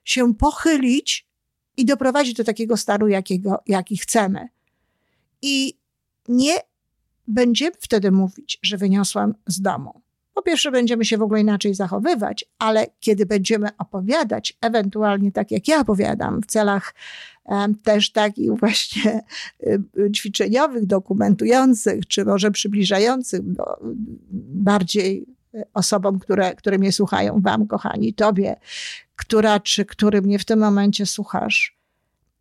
się 0.04 0.34
pochylić 0.34 1.26
i 1.76 1.84
doprowadzić 1.84 2.34
do 2.34 2.44
takiego 2.44 2.76
stanu, 2.76 3.08
jakiego, 3.08 3.62
jaki 3.66 3.96
chcemy. 3.96 4.48
I 5.42 5.78
nie 6.28 6.54
będziemy 7.26 7.76
wtedy 7.80 8.10
mówić, 8.10 8.58
że 8.62 8.76
wyniosłam 8.76 9.34
z 9.46 9.60
domu. 9.60 10.02
Po 10.38 10.42
pierwsze, 10.42 10.70
będziemy 10.70 11.04
się 11.04 11.18
w 11.18 11.22
ogóle 11.22 11.40
inaczej 11.40 11.74
zachowywać, 11.74 12.44
ale 12.58 12.86
kiedy 13.00 13.26
będziemy 13.26 13.68
opowiadać, 13.78 14.58
ewentualnie 14.60 15.32
tak 15.32 15.50
jak 15.50 15.68
ja 15.68 15.80
opowiadam, 15.80 16.42
w 16.42 16.46
celach 16.46 16.94
też 17.82 18.12
takich 18.12 18.52
właśnie 18.58 19.20
ćwiczeniowych, 20.14 20.86
dokumentujących, 20.86 22.06
czy 22.06 22.24
może 22.24 22.50
przybliżających 22.50 23.40
bardziej 24.30 25.26
osobom, 25.74 26.18
które, 26.18 26.54
które 26.54 26.78
mnie 26.78 26.92
słuchają, 26.92 27.40
Wam, 27.40 27.66
kochani, 27.66 28.14
Tobie, 28.14 28.56
która 29.16 29.60
czy 29.60 29.84
który 29.84 30.22
mnie 30.22 30.38
w 30.38 30.44
tym 30.44 30.58
momencie 30.58 31.06
słuchasz. 31.06 31.78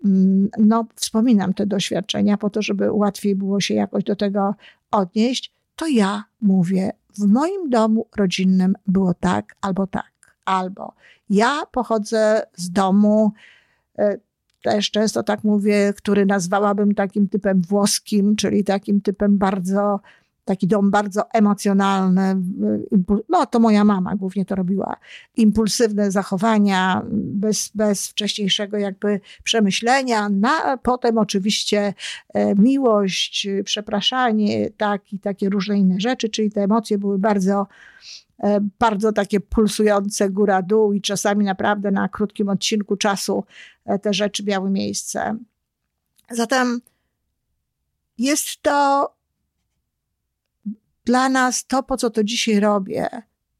Mm, 0.05 0.49
no, 0.57 0.85
wspominam 0.95 1.53
te 1.53 1.65
doświadczenia 1.65 2.37
po 2.37 2.49
to, 2.49 2.61
żeby 2.61 2.91
łatwiej 2.91 3.35
było 3.35 3.59
się 3.59 3.73
jakoś 3.73 4.03
do 4.03 4.15
tego 4.15 4.55
odnieść, 4.91 5.53
to 5.75 5.87
ja 5.87 6.23
mówię, 6.41 6.91
w 7.19 7.27
moim 7.27 7.69
domu 7.69 8.07
rodzinnym 8.17 8.75
było 8.87 9.13
tak 9.13 9.55
albo 9.61 9.87
tak, 9.87 10.11
albo 10.45 10.93
ja 11.29 11.61
pochodzę 11.71 12.45
z 12.55 12.71
domu, 12.71 13.31
e, 13.99 14.17
też 14.63 14.91
często 14.91 15.23
tak 15.23 15.43
mówię, 15.43 15.93
który 15.97 16.25
nazwałabym 16.25 16.95
takim 16.95 17.29
typem 17.29 17.61
włoskim, 17.61 18.35
czyli 18.35 18.63
takim 18.63 19.01
typem 19.01 19.37
bardzo 19.37 19.99
taki 20.47 20.67
dom 20.67 20.91
bardzo 20.91 21.31
emocjonalny. 21.33 22.35
No, 23.29 23.45
to 23.45 23.59
moja 23.59 23.83
mama 23.83 24.15
głównie 24.15 24.45
to 24.45 24.55
robiła. 24.55 24.97
Impulsywne 25.35 26.11
zachowania, 26.11 27.01
bez, 27.11 27.71
bez 27.75 28.07
wcześniejszego 28.07 28.77
jakby 28.77 29.19
przemyślenia. 29.43 30.29
Na, 30.29 30.77
potem 30.77 31.17
oczywiście 31.17 31.93
e, 32.33 32.55
miłość, 32.55 33.47
przepraszanie, 33.63 34.69
tak, 34.69 35.13
i 35.13 35.19
takie 35.19 35.49
różne 35.49 35.77
inne 35.77 35.99
rzeczy, 35.99 36.29
czyli 36.29 36.51
te 36.51 36.63
emocje 36.63 36.97
były 36.97 37.19
bardzo 37.19 37.67
e, 38.43 38.59
bardzo 38.79 39.11
takie 39.11 39.39
pulsujące 39.39 40.29
góra-dół 40.29 40.93
i 40.93 41.01
czasami 41.01 41.45
naprawdę 41.45 41.91
na 41.91 42.09
krótkim 42.09 42.49
odcinku 42.49 42.97
czasu 42.97 43.43
e, 43.85 43.99
te 43.99 44.13
rzeczy 44.13 44.43
miały 44.43 44.69
miejsce. 44.69 45.37
Zatem 46.31 46.81
jest 48.17 48.61
to 48.61 49.16
dla 51.07 51.29
nas 51.29 51.65
to, 51.67 51.83
po 51.83 51.97
co 51.97 52.09
to 52.09 52.23
dzisiaj 52.23 52.59
robię, 52.59 53.09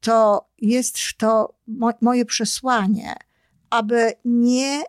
to 0.00 0.48
jest 0.58 0.98
to 1.18 1.54
mo 1.66 1.90
moje 2.00 2.24
przesłanie, 2.24 3.14
aby 3.70 4.12
nie 4.24 4.82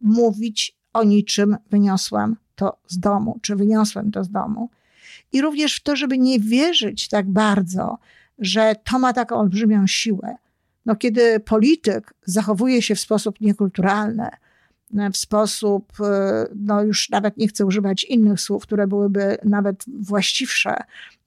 mówić 0.00 0.78
o 0.92 1.04
niczym 1.04 1.56
wyniosłam 1.70 2.36
to 2.54 2.78
z 2.88 2.98
domu, 2.98 3.38
czy 3.42 3.56
wyniosłem 3.56 4.10
to 4.10 4.24
z 4.24 4.30
domu. 4.30 4.70
I 5.32 5.40
również 5.40 5.76
w 5.76 5.82
to, 5.82 5.96
żeby 5.96 6.18
nie 6.18 6.40
wierzyć 6.40 7.08
tak 7.08 7.30
bardzo, 7.30 7.98
że 8.38 8.74
to 8.84 8.98
ma 8.98 9.12
taką 9.12 9.36
olbrzymią 9.36 9.86
siłę. 9.86 10.36
No, 10.86 10.96
kiedy 10.96 11.40
polityk 11.40 12.14
zachowuje 12.24 12.82
się 12.82 12.94
w 12.94 13.00
sposób 13.00 13.40
niekulturalny, 13.40 14.28
w 15.12 15.16
sposób, 15.16 15.92
e, 16.00 16.46
no 16.56 16.82
już 16.82 17.10
nawet 17.10 17.36
nie 17.36 17.48
chcę 17.48 17.66
używać 17.66 18.04
innych 18.04 18.40
słów, 18.40 18.62
które 18.62 18.86
byłyby 18.86 19.38
nawet 19.44 19.84
właściwsze 20.00 20.76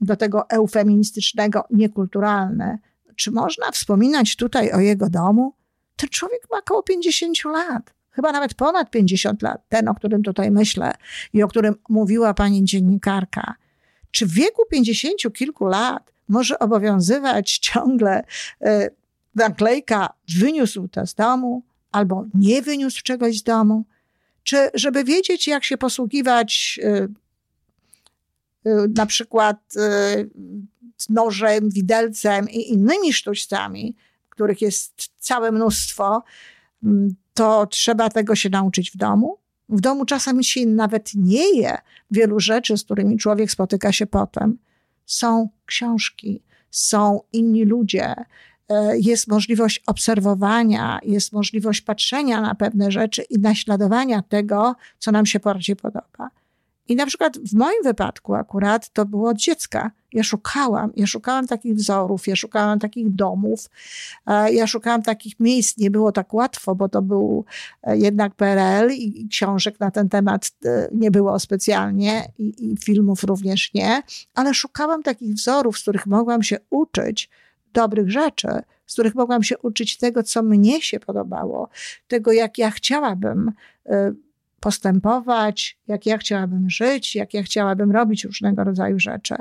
do 0.01 0.15
tego 0.15 0.49
eufeministycznego, 0.49 1.63
niekulturalne. 1.71 2.77
Czy 3.15 3.31
można 3.31 3.71
wspominać 3.71 4.35
tutaj 4.35 4.71
o 4.71 4.79
jego 4.79 5.09
domu? 5.09 5.53
Ten 5.95 6.09
człowiek 6.09 6.41
ma 6.51 6.57
około 6.57 6.83
50 6.83 7.45
lat, 7.45 7.93
chyba 8.11 8.31
nawet 8.31 8.53
ponad 8.53 8.91
50 8.91 9.41
lat, 9.41 9.61
ten, 9.69 9.87
o 9.87 9.95
którym 9.95 10.23
tutaj 10.23 10.51
myślę 10.51 10.93
i 11.33 11.43
o 11.43 11.47
którym 11.47 11.75
mówiła 11.89 12.33
pani 12.33 12.63
dziennikarka. 12.63 13.55
Czy 14.11 14.25
w 14.25 14.31
wieku 14.31 14.61
50 14.71 15.33
kilku 15.33 15.65
lat 15.65 16.11
może 16.27 16.59
obowiązywać 16.59 17.57
ciągle 17.57 18.23
y, 18.65 18.89
naklejka 19.35 20.13
wyniósł 20.37 20.87
to 20.87 21.07
z 21.07 21.15
domu? 21.15 21.63
Albo 21.95 22.25
nie 22.33 22.61
wyniósł 22.61 23.01
czegoś 23.03 23.37
z 23.37 23.43
domu, 23.43 23.85
czy 24.43 24.69
żeby 24.73 25.03
wiedzieć, 25.03 25.47
jak 25.47 25.63
się 25.63 25.77
posługiwać 25.77 26.79
y, 26.83 27.07
y, 28.67 28.87
na 28.95 29.05
przykład 29.05 29.57
y, 29.75 30.29
nożem, 31.09 31.69
widelcem 31.69 32.49
i 32.49 32.69
innymi 32.73 33.13
sztućcami, 33.13 33.95
których 34.29 34.61
jest 34.61 35.09
całe 35.19 35.51
mnóstwo, 35.51 36.23
mm, 36.83 37.15
to 37.33 37.67
trzeba 37.67 38.09
tego 38.09 38.35
się 38.35 38.49
nauczyć 38.49 38.91
w 38.91 38.97
domu. 38.97 39.37
W 39.69 39.81
domu 39.81 40.05
czasami 40.05 40.43
się 40.43 40.65
nawet 40.65 41.11
nie 41.15 41.59
je 41.59 41.77
wielu 42.11 42.39
rzeczy, 42.39 42.77
z 42.77 42.83
którymi 42.83 43.17
człowiek 43.17 43.51
spotyka 43.51 43.91
się 43.91 44.05
potem. 44.07 44.57
Są 45.05 45.49
książki, 45.65 46.41
są 46.71 47.21
inni 47.33 47.65
ludzie, 47.65 48.15
jest 48.93 49.27
możliwość 49.27 49.83
obserwowania, 49.87 50.99
jest 51.03 51.33
możliwość 51.33 51.81
patrzenia 51.81 52.41
na 52.41 52.55
pewne 52.55 52.91
rzeczy 52.91 53.23
i 53.29 53.39
naśladowania 53.39 54.21
tego, 54.21 54.75
co 54.99 55.11
nam 55.11 55.25
się 55.25 55.39
bardziej 55.39 55.75
podoba. 55.75 56.29
I 56.87 56.95
na 56.95 57.05
przykład 57.05 57.37
w 57.37 57.53
moim 57.53 57.83
wypadku 57.83 58.33
akurat 58.33 58.89
to 58.89 59.05
było 59.05 59.29
od 59.29 59.37
dziecka. 59.37 59.91
Ja 60.13 60.23
szukałam, 60.23 60.91
ja 60.95 61.07
szukałam 61.07 61.47
takich 61.47 61.75
wzorów, 61.75 62.27
ja 62.27 62.35
szukałam 62.35 62.79
takich 62.79 63.15
domów, 63.15 63.69
e, 64.27 64.53
ja 64.53 64.67
szukałam 64.67 65.01
takich 65.01 65.39
miejsc. 65.39 65.77
Nie 65.77 65.91
było 65.91 66.11
tak 66.11 66.33
łatwo, 66.33 66.75
bo 66.75 66.89
to 66.89 67.01
był 67.01 67.45
e, 67.83 67.97
jednak 67.97 68.35
PRL 68.35 68.91
i 68.91 69.27
książek 69.31 69.79
na 69.79 69.91
ten 69.91 70.09
temat 70.09 70.51
nie 70.91 71.11
było 71.11 71.39
specjalnie 71.39 72.31
i, 72.37 72.71
i 72.71 72.77
filmów 72.77 73.23
również 73.23 73.73
nie, 73.73 74.03
ale 74.33 74.53
szukałam 74.53 75.03
takich 75.03 75.33
wzorów, 75.33 75.77
z 75.77 75.81
których 75.81 76.05
mogłam 76.05 76.43
się 76.43 76.57
uczyć, 76.69 77.29
dobrych 77.75 78.11
rzeczy, 78.11 78.47
z 78.85 78.93
których 78.93 79.15
mogłam 79.15 79.43
się 79.43 79.57
uczyć 79.57 79.97
tego, 79.97 80.23
co 80.23 80.43
mnie 80.43 80.81
się 80.81 80.99
podobało, 80.99 81.69
tego, 82.07 82.31
jak 82.31 82.57
ja 82.57 82.71
chciałabym 82.71 83.51
y, 83.85 83.91
postępować, 84.59 85.77
jak 85.87 86.05
ja 86.05 86.17
chciałabym 86.17 86.69
żyć, 86.69 87.15
jak 87.15 87.33
ja 87.33 87.43
chciałabym 87.43 87.91
robić 87.91 88.23
różnego 88.23 88.63
rodzaju 88.63 88.99
rzeczy. 88.99 89.35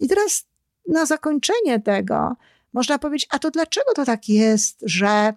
I 0.00 0.08
teraz 0.08 0.46
na 0.88 1.06
zakończenie 1.06 1.80
tego 1.80 2.36
można 2.72 2.98
powiedzieć, 2.98 3.28
a 3.30 3.38
to 3.38 3.50
dlaczego 3.50 3.92
to 3.94 4.04
tak 4.04 4.28
jest, 4.28 4.82
że 4.82 5.32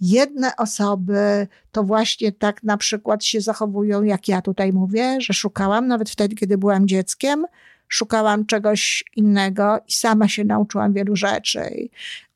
jedne 0.00 0.56
osoby 0.56 1.46
to 1.72 1.84
właśnie 1.84 2.32
tak 2.32 2.62
na 2.62 2.76
przykład 2.76 3.24
się 3.24 3.40
zachowują, 3.40 4.02
jak 4.02 4.28
ja 4.28 4.42
tutaj 4.42 4.72
mówię, 4.72 5.16
że 5.20 5.32
szukałam 5.32 5.86
nawet 5.86 6.10
wtedy, 6.10 6.34
kiedy 6.34 6.58
byłam 6.58 6.88
dzieckiem, 6.88 7.46
szukałam 7.92 8.46
czegoś 8.46 9.04
innego 9.16 9.78
i 9.88 9.92
sama 9.92 10.28
się 10.28 10.44
nauczyłam 10.44 10.92
wielu 10.92 11.16
rzeczy. 11.16 11.88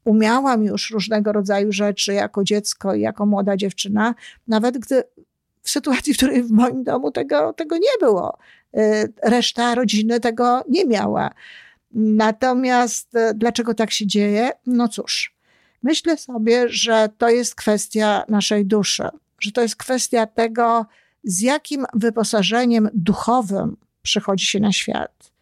Umiałam 0.05 0.65
już 0.65 0.91
różnego 0.91 1.33
rodzaju 1.33 1.73
rzeczy 1.73 2.13
jako 2.13 2.45
dziecko 2.45 2.95
i 2.95 3.01
jako 3.01 3.27
młoda 3.27 3.57
dziewczyna, 3.57 4.15
nawet 4.49 4.79
gdy 4.79 5.03
w 5.63 5.71
sytuacji, 5.71 6.15
w 6.15 6.17
której 6.17 6.43
w 6.43 6.51
moim 6.51 6.85
domu 6.85 7.11
tego, 7.11 7.53
tego 7.53 7.77
nie 7.77 7.99
było. 8.01 8.39
Y, 8.77 9.13
reszta 9.23 9.75
rodziny 9.75 10.21
tego 10.21 10.65
nie 10.69 10.85
miała. 10.85 11.31
Natomiast 11.93 13.15
y, 13.15 13.35
dlaczego 13.35 13.75
tak 13.75 13.91
się 13.91 14.07
dzieje? 14.07 14.51
No 14.67 14.89
cóż, 14.89 15.35
myślę 15.83 16.17
sobie, 16.17 16.69
że 16.69 17.09
to 17.19 17.29
jest 17.29 17.55
kwestia 17.55 18.25
naszej 18.29 18.67
duszy, 18.67 19.09
że 19.39 19.53
to 19.53 19.63
jest 19.63 19.77
kwestia 19.77 20.27
tego, 20.27 20.87
z 21.25 21.41
jakim 21.41 21.87
wyposażeniem 21.95 22.89
duchowym 22.95 23.77
przychodzi 24.03 24.47
się 24.47 24.61
na 24.61 24.73
świat. 24.73 25.36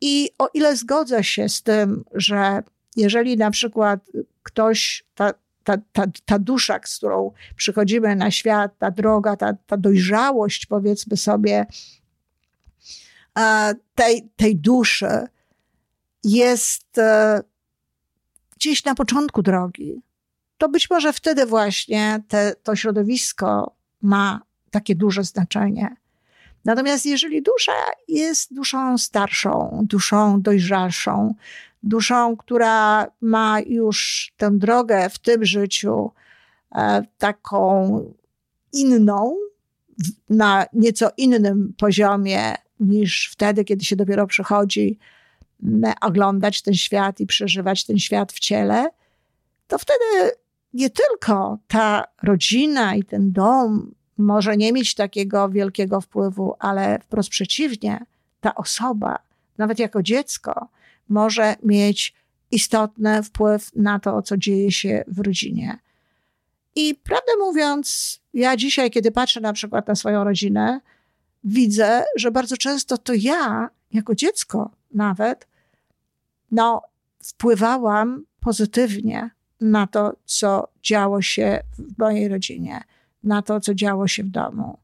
I 0.00 0.30
o 0.38 0.48
ile 0.54 0.76
zgodzę 0.76 1.24
się 1.24 1.48
z 1.48 1.62
tym, 1.62 2.04
że 2.14 2.62
jeżeli 2.96 3.36
na 3.36 3.50
przykład 3.50 4.00
ktoś, 4.42 5.04
ta, 5.14 5.34
ta, 5.64 5.76
ta, 5.92 6.04
ta 6.24 6.38
dusza, 6.38 6.80
z 6.84 6.96
którą 6.96 7.32
przychodzimy 7.56 8.16
na 8.16 8.30
świat, 8.30 8.78
ta 8.78 8.90
droga, 8.90 9.36
ta, 9.36 9.52
ta 9.66 9.76
dojrzałość, 9.76 10.66
powiedzmy 10.66 11.16
sobie, 11.16 11.66
tej, 13.94 14.28
tej 14.36 14.56
duszy 14.56 15.26
jest 16.24 16.98
e, 16.98 17.42
gdzieś 18.56 18.84
na 18.84 18.94
początku 18.94 19.42
drogi, 19.42 20.02
to 20.58 20.68
być 20.68 20.90
może 20.90 21.12
wtedy 21.12 21.46
właśnie 21.46 22.22
te, 22.28 22.54
to 22.62 22.76
środowisko 22.76 23.76
ma 24.02 24.42
takie 24.70 24.94
duże 24.94 25.24
znaczenie. 25.24 25.96
Natomiast 26.68 27.06
jeżeli 27.06 27.42
dusza 27.42 27.72
jest 28.08 28.54
duszą 28.54 28.98
starszą, 28.98 29.80
duszą 29.82 30.42
dojrzalszą, 30.42 31.34
duszą, 31.82 32.36
która 32.36 33.06
ma 33.20 33.60
już 33.60 34.30
tę 34.36 34.50
drogę 34.52 35.10
w 35.10 35.18
tym 35.18 35.44
życiu 35.44 36.10
e, 36.74 37.02
taką 37.18 38.00
inną, 38.72 39.36
na 40.30 40.66
nieco 40.72 41.10
innym 41.16 41.74
poziomie 41.76 42.54
niż 42.80 43.30
wtedy, 43.32 43.64
kiedy 43.64 43.84
się 43.84 43.96
dopiero 43.96 44.26
przychodzi 44.26 44.98
oglądać 46.00 46.62
ten 46.62 46.74
świat 46.74 47.20
i 47.20 47.26
przeżywać 47.26 47.84
ten 47.84 47.98
świat 47.98 48.32
w 48.32 48.38
ciele, 48.38 48.88
to 49.68 49.78
wtedy 49.78 50.32
nie 50.74 50.90
tylko 50.90 51.58
ta 51.68 52.04
rodzina 52.22 52.94
i 52.94 53.04
ten 53.04 53.32
dom 53.32 53.97
może 54.18 54.56
nie 54.56 54.72
mieć 54.72 54.94
takiego 54.94 55.48
wielkiego 55.48 56.00
wpływu, 56.00 56.54
ale 56.58 56.98
wprost 56.98 57.28
przeciwnie, 57.28 58.06
ta 58.40 58.54
osoba, 58.54 59.18
nawet 59.58 59.78
jako 59.78 60.02
dziecko, 60.02 60.68
może 61.08 61.56
mieć 61.62 62.14
istotny 62.50 63.22
wpływ 63.22 63.76
na 63.76 63.98
to, 63.98 64.22
co 64.22 64.36
dzieje 64.36 64.72
się 64.72 65.04
w 65.06 65.18
rodzinie. 65.18 65.78
I 66.74 66.94
prawdę 66.94 67.32
mówiąc, 67.38 68.18
ja 68.34 68.56
dzisiaj, 68.56 68.90
kiedy 68.90 69.10
patrzę 69.10 69.40
na 69.40 69.52
przykład 69.52 69.88
na 69.88 69.94
swoją 69.94 70.24
rodzinę, 70.24 70.80
widzę, 71.44 72.04
że 72.16 72.30
bardzo 72.30 72.56
często 72.56 72.98
to 72.98 73.12
ja, 73.16 73.70
jako 73.92 74.14
dziecko 74.14 74.70
nawet, 74.94 75.46
no, 76.50 76.82
wpływałam 77.22 78.24
pozytywnie 78.40 79.30
na 79.60 79.86
to, 79.86 80.16
co 80.24 80.68
działo 80.82 81.22
się 81.22 81.60
w 81.78 81.98
mojej 81.98 82.28
rodzinie, 82.28 82.80
na 83.22 83.42
to, 83.42 83.60
co 83.60 83.74
działo 83.74 84.08
się 84.08 84.22
w 84.22 84.28
domu. 84.28 84.78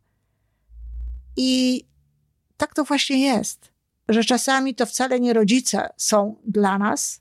I 1.37 1.85
tak 2.57 2.75
to 2.75 2.85
właśnie 2.85 3.19
jest, 3.19 3.71
że 4.09 4.25
czasami 4.25 4.75
to 4.75 4.87
wcale 4.87 5.21
nie 5.21 5.33
rodzice 5.33 5.89
są 5.97 6.37
dla 6.47 6.79
nas 6.79 7.21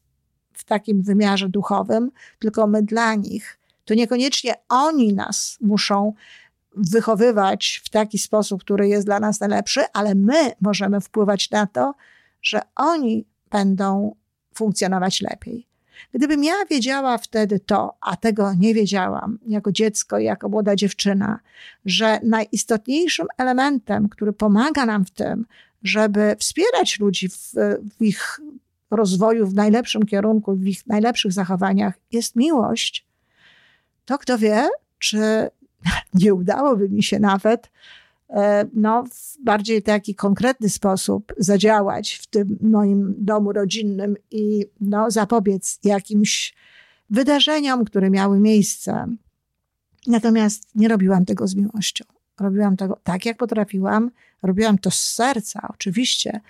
w 0.54 0.64
takim 0.64 1.02
wymiarze 1.02 1.50
duchowym, 1.50 2.12
tylko 2.40 2.68
my 2.68 2.84
dla 2.84 3.16
nich. 3.16 3.60
To 3.86 3.94
niekoniecznie 3.94 4.54
oni 4.70 5.14
nas 5.14 5.58
muszą 5.62 6.14
wychowywać 6.76 7.82
w 7.84 7.90
taki 7.90 8.18
sposób, 8.18 8.62
który 8.62 8.88
jest 8.88 9.08
dla 9.08 9.20
nas 9.20 9.40
najlepszy, 9.40 9.82
ale 9.94 10.16
my 10.16 10.52
możemy 10.62 11.02
wpływać 11.02 11.52
na 11.52 11.68
to, 11.68 11.94
że 12.42 12.62
oni 12.76 13.26
będą 13.52 14.16
funkcjonować 14.56 15.22
lepiej. 15.22 15.68
Gdybym 16.14 16.44
ja 16.44 16.54
wiedziała 16.70 17.18
wtedy 17.18 17.60
to, 17.60 17.98
a 18.02 18.16
tego 18.16 18.54
nie 18.54 18.74
wiedziałam 18.74 19.40
jako 19.48 19.72
dziecko 19.72 20.20
i 20.20 20.24
jako 20.24 20.50
młoda 20.50 20.76
dziewczyna, 20.76 21.40
że 21.86 22.20
najistotniejszym 22.24 23.28
elementem, 23.38 24.10
który 24.10 24.34
pomaga 24.34 24.86
nam 24.86 25.06
w 25.06 25.12
tym, 25.12 25.46
żeby 25.84 26.36
wspierać 26.40 27.00
ludzi 27.00 27.30
w, 27.30 27.54
w 28.00 28.02
ich 28.02 28.40
rozwoju 28.92 29.48
w 29.48 29.54
najlepszym 29.54 30.06
kierunku, 30.06 30.56
w 30.56 30.68
ich 30.68 30.88
najlepszych 30.88 31.32
zachowaniach, 31.32 31.94
jest 32.12 32.36
miłość, 32.36 33.06
to 34.06 34.18
kto 34.18 34.38
wie, 34.38 34.70
czy 35.00 35.50
nie 36.14 36.34
udałoby 36.34 36.90
mi 36.90 37.04
się 37.04 37.20
nawet 37.20 37.70
no, 38.74 39.04
w 39.04 39.44
bardziej 39.44 39.84
taki 39.84 40.16
konkretny 40.16 40.70
sposób 40.70 41.34
zadziałać 41.38 42.14
w 42.14 42.28
tym 42.28 42.58
moim 42.62 43.16
domu 43.18 43.54
rodzinnym 43.54 44.16
i 44.32 44.66
no, 44.82 45.12
zapobiec 45.12 45.80
jakimś 45.84 46.56
wydarzeniom, 47.10 47.86
które 47.86 48.10
miały 48.10 48.40
miejsce. 48.40 49.08
Natomiast 50.08 50.76
nie 50.76 50.88
robiłam 50.88 51.26
tego 51.26 51.48
z 51.48 51.56
miłością. 51.56 52.06
Robiłam 52.40 52.78
tego 52.78 53.00
tak, 53.04 53.26
jak 53.26 53.38
potrafiłam. 53.38 54.12
Robiłam 54.44 54.78
to 54.78 54.92
z 54.92 55.02
serca, 55.02 55.68
oczywiście, 55.70 56.42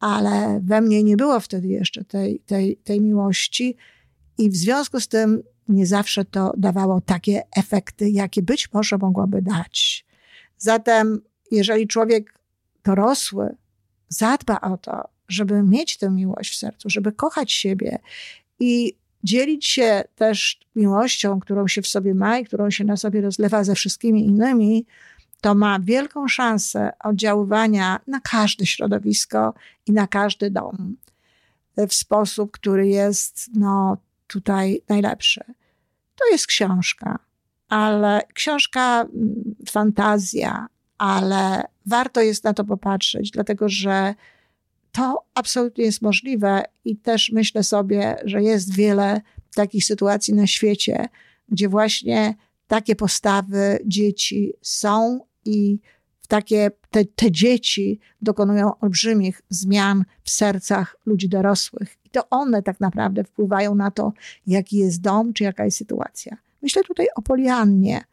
ale 0.00 0.60
we 0.64 0.80
mnie 0.80 1.02
nie 1.02 1.16
było 1.16 1.40
wtedy 1.40 1.68
jeszcze 1.68 2.04
tej, 2.04 2.40
tej, 2.40 2.76
tej 2.76 3.00
miłości. 3.00 3.76
I 4.38 4.50
w 4.50 4.56
związku 4.56 5.00
z 5.00 5.08
tym 5.08 5.42
nie 5.68 5.86
zawsze 5.86 6.24
to 6.24 6.52
dawało 6.56 7.00
takie 7.00 7.42
efekty, 7.56 8.10
jakie 8.10 8.42
być 8.42 8.72
może 8.72 8.98
mogłoby 8.98 9.42
dać. 9.42 10.06
Zatem, 10.62 11.20
jeżeli 11.50 11.86
człowiek 11.86 12.38
dorosły 12.84 13.56
zadba 14.08 14.60
o 14.60 14.76
to, 14.76 15.08
żeby 15.28 15.62
mieć 15.62 15.96
tę 15.96 16.10
miłość 16.10 16.52
w 16.52 16.56
sercu, 16.56 16.90
żeby 16.90 17.12
kochać 17.12 17.52
siebie 17.52 17.98
i 18.60 18.96
dzielić 19.24 19.66
się 19.66 20.04
też 20.16 20.60
miłością, 20.76 21.40
którą 21.40 21.68
się 21.68 21.82
w 21.82 21.86
sobie 21.86 22.14
ma 22.14 22.38
i 22.38 22.44
którą 22.44 22.70
się 22.70 22.84
na 22.84 22.96
sobie 22.96 23.20
rozlewa 23.20 23.64
ze 23.64 23.74
wszystkimi 23.74 24.24
innymi, 24.24 24.86
to 25.40 25.54
ma 25.54 25.80
wielką 25.80 26.28
szansę 26.28 26.92
oddziaływania 27.00 28.00
na 28.06 28.20
każde 28.20 28.66
środowisko 28.66 29.54
i 29.86 29.92
na 29.92 30.06
każdy 30.06 30.50
dom 30.50 30.96
w 31.76 31.94
sposób, 31.94 32.50
który 32.50 32.88
jest 32.88 33.50
no, 33.54 33.96
tutaj 34.26 34.82
najlepszy. 34.88 35.44
To 36.16 36.30
jest 36.32 36.46
książka, 36.46 37.18
ale 37.72 38.22
książka 38.34 39.00
mm, 39.00 39.54
fantazja, 39.70 40.66
ale 40.98 41.62
warto 41.86 42.20
jest 42.20 42.44
na 42.44 42.54
to 42.54 42.64
popatrzeć, 42.64 43.30
dlatego 43.30 43.68
że 43.68 44.14
to 44.92 45.24
absolutnie 45.34 45.84
jest 45.84 46.02
możliwe 46.02 46.62
i 46.84 46.96
też 46.96 47.30
myślę 47.32 47.62
sobie, 47.62 48.16
że 48.24 48.42
jest 48.42 48.74
wiele 48.74 49.20
takich 49.54 49.84
sytuacji 49.84 50.34
na 50.34 50.46
świecie, 50.46 51.08
gdzie 51.48 51.68
właśnie 51.68 52.34
takie 52.66 52.96
postawy 52.96 53.78
dzieci 53.84 54.52
są 54.62 55.20
i 55.44 55.78
takie 56.28 56.70
te, 56.90 57.04
te 57.04 57.30
dzieci 57.30 58.00
dokonują 58.22 58.78
olbrzymich 58.78 59.42
zmian 59.48 60.04
w 60.24 60.30
sercach 60.30 60.96
ludzi 61.06 61.28
dorosłych. 61.28 61.96
I 62.04 62.10
to 62.10 62.28
one 62.30 62.62
tak 62.62 62.80
naprawdę 62.80 63.24
wpływają 63.24 63.74
na 63.74 63.90
to, 63.90 64.12
jaki 64.46 64.76
jest 64.76 65.00
dom, 65.00 65.32
czy 65.32 65.44
jaka 65.44 65.64
jest 65.64 65.76
sytuacja. 65.76 66.36
Myślę 66.62 66.82
tutaj 66.84 67.06
o 67.16 67.22
Poliannie, 67.22 68.04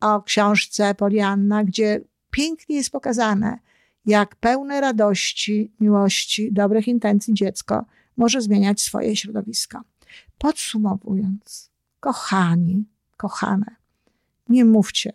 o 0.00 0.22
książce 0.22 0.94
Polianna, 0.94 1.64
gdzie 1.64 2.00
pięknie 2.30 2.76
jest 2.76 2.90
pokazane, 2.90 3.58
jak 4.06 4.36
pełne 4.36 4.80
radości, 4.80 5.72
miłości, 5.80 6.52
dobrych 6.52 6.88
intencji 6.88 7.34
dziecko 7.34 7.84
może 8.16 8.40
zmieniać 8.40 8.80
swoje 8.80 9.16
środowisko. 9.16 9.80
Podsumowując, 10.38 11.70
kochani, 12.00 12.84
kochane, 13.16 13.76
nie 14.48 14.64
mówcie, 14.64 15.12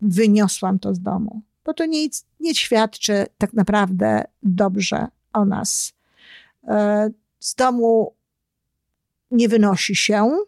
wyniosłam 0.00 0.78
to 0.78 0.94
z 0.94 1.00
domu, 1.00 1.42
bo 1.64 1.74
to 1.74 1.86
nic 1.86 2.24
nie 2.40 2.54
świadczy 2.54 3.26
tak 3.38 3.52
naprawdę 3.52 4.24
dobrze 4.42 5.06
o 5.32 5.44
nas. 5.44 5.92
E, 6.68 7.10
z 7.40 7.54
domu 7.54 8.14
nie 9.30 9.48
wynosi 9.48 9.96
się, 9.96 10.44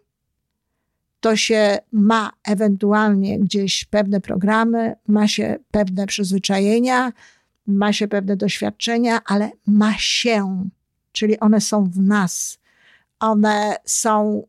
to 1.21 1.37
się 1.37 1.79
ma 1.93 2.33
ewentualnie 2.45 3.39
gdzieś 3.39 3.85
pewne 3.85 4.21
programy, 4.21 4.95
ma 5.09 5.29
się 5.29 5.57
pewne 5.71 6.07
przyzwyczajenia, 6.07 7.13
ma 7.67 7.93
się 7.93 8.09
pewne 8.09 8.37
doświadczenia, 8.37 9.21
ale 9.25 9.51
ma 9.67 9.95
się, 9.99 10.69
czyli 11.13 11.41
one 11.41 11.61
są 11.61 11.85
w 11.85 11.99
nas. 11.99 12.59
One 13.21 13.77
są, 13.85 14.47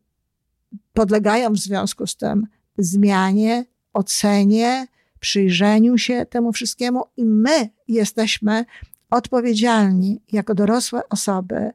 podlegają 0.94 1.54
w 1.54 1.58
związku 1.58 2.08
z 2.08 2.16
tym 2.16 2.48
zmianie, 2.78 3.66
ocenie, 3.94 4.88
przyjrzeniu 5.20 5.98
się 5.98 6.26
temu 6.26 6.52
wszystkiemu 6.52 7.04
i 7.18 7.26
my 7.26 7.70
jesteśmy 7.88 8.66
odpowiedzialni 9.10 10.22
jako 10.32 10.56
dorosłe 10.56 11.10
osoby 11.10 11.72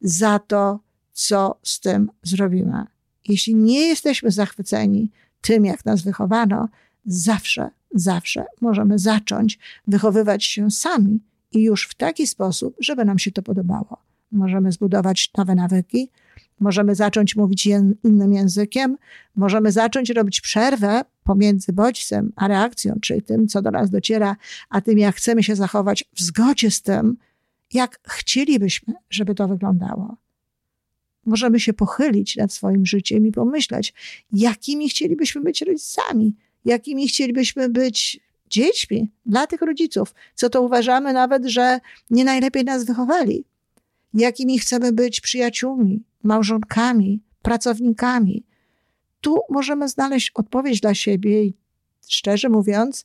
za 0.00 0.38
to, 0.38 0.80
co 1.12 1.58
z 1.62 1.80
tym 1.80 2.10
zrobimy. 2.22 2.84
Jeśli 3.28 3.54
nie 3.54 3.80
jesteśmy 3.80 4.30
zachwyceni 4.30 5.10
tym, 5.40 5.64
jak 5.64 5.84
nas 5.84 6.02
wychowano, 6.02 6.68
zawsze, 7.06 7.70
zawsze 7.94 8.44
możemy 8.60 8.98
zacząć 8.98 9.58
wychowywać 9.86 10.44
się 10.44 10.70
sami 10.70 11.20
i 11.52 11.62
już 11.62 11.88
w 11.88 11.94
taki 11.94 12.26
sposób, 12.26 12.76
żeby 12.80 13.04
nam 13.04 13.18
się 13.18 13.32
to 13.32 13.42
podobało. 13.42 13.98
Możemy 14.32 14.72
zbudować 14.72 15.30
nowe 15.38 15.54
nawyki, 15.54 16.08
możemy 16.60 16.94
zacząć 16.94 17.36
mówić 17.36 17.66
innym 18.04 18.32
językiem, 18.32 18.96
możemy 19.36 19.72
zacząć 19.72 20.10
robić 20.10 20.40
przerwę 20.40 21.04
pomiędzy 21.24 21.72
bodźcem 21.72 22.32
a 22.36 22.48
reakcją, 22.48 22.98
czyli 23.00 23.22
tym, 23.22 23.48
co 23.48 23.62
do 23.62 23.70
nas 23.70 23.90
dociera, 23.90 24.36
a 24.70 24.80
tym, 24.80 24.98
jak 24.98 25.16
chcemy 25.16 25.42
się 25.42 25.56
zachować 25.56 26.04
w 26.14 26.22
zgodzie 26.22 26.70
z 26.70 26.82
tym, 26.82 27.16
jak 27.72 28.00
chcielibyśmy, 28.08 28.94
żeby 29.10 29.34
to 29.34 29.48
wyglądało. 29.48 30.16
Możemy 31.26 31.60
się 31.60 31.72
pochylić 31.72 32.36
nad 32.36 32.52
swoim 32.52 32.86
życiem 32.86 33.26
i 33.26 33.32
pomyśleć, 33.32 33.94
jakimi 34.32 34.88
chcielibyśmy 34.88 35.40
być 35.40 35.62
rodzicami, 35.62 36.34
jakimi 36.64 37.08
chcielibyśmy 37.08 37.68
być 37.68 38.20
dziećmi 38.50 39.10
dla 39.26 39.46
tych 39.46 39.62
rodziców, 39.62 40.14
co 40.34 40.50
to 40.50 40.62
uważamy 40.62 41.12
nawet, 41.12 41.46
że 41.46 41.80
nie 42.10 42.24
najlepiej 42.24 42.64
nas 42.64 42.84
wychowali, 42.84 43.44
jakimi 44.14 44.58
chcemy 44.58 44.92
być 44.92 45.20
przyjaciółmi, 45.20 46.02
małżonkami, 46.22 47.20
pracownikami. 47.42 48.44
Tu 49.20 49.38
możemy 49.50 49.88
znaleźć 49.88 50.30
odpowiedź 50.34 50.80
dla 50.80 50.94
siebie 50.94 51.44
i 51.44 51.54
szczerze 52.08 52.48
mówiąc, 52.48 53.04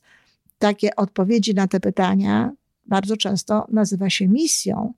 takie 0.58 0.96
odpowiedzi 0.96 1.54
na 1.54 1.68
te 1.68 1.80
pytania 1.80 2.52
bardzo 2.86 3.16
często 3.16 3.66
nazywa 3.68 4.10
się 4.10 4.28
misją, 4.28 4.94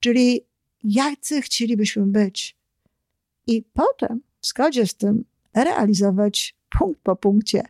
czyli 0.00 0.40
jacy 0.84 1.42
chcielibyśmy 1.42 2.06
być. 2.06 2.56
I 3.46 3.62
potem 3.72 4.20
w 4.40 4.46
zgodzie 4.46 4.86
z 4.86 4.94
tym 4.94 5.24
realizować 5.54 6.54
punkt 6.78 7.00
po 7.00 7.16
punkcie 7.16 7.62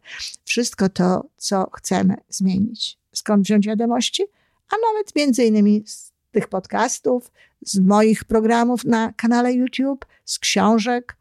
wszystko 0.44 0.88
to, 0.88 1.24
co 1.37 1.70
chcemy 1.70 2.16
zmienić. 2.29 2.98
Skąd 3.12 3.44
wziąć 3.44 3.66
wiadomości? 3.66 4.22
A 4.68 4.74
nawet 4.92 5.16
między 5.16 5.44
innymi 5.44 5.83
z 5.87 6.12
tych 6.33 6.48
podcastów, 6.48 7.33
z 7.62 7.79
moich 7.79 8.24
programów 8.24 8.85
na 8.85 9.12
kanale 9.12 9.53
YouTube, 9.53 10.07
z 10.24 10.38
książek 10.38 11.16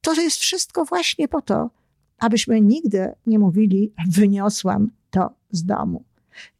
To 0.00 0.14
jest 0.14 0.36
wszystko 0.36 0.84
właśnie 0.84 1.28
po 1.28 1.42
to, 1.42 1.70
abyśmy 2.18 2.60
nigdy 2.60 3.12
nie 3.26 3.38
mówili, 3.38 3.92
wyniosłam 4.08 4.90
to 5.10 5.30
z 5.50 5.64
domu. 5.64 6.04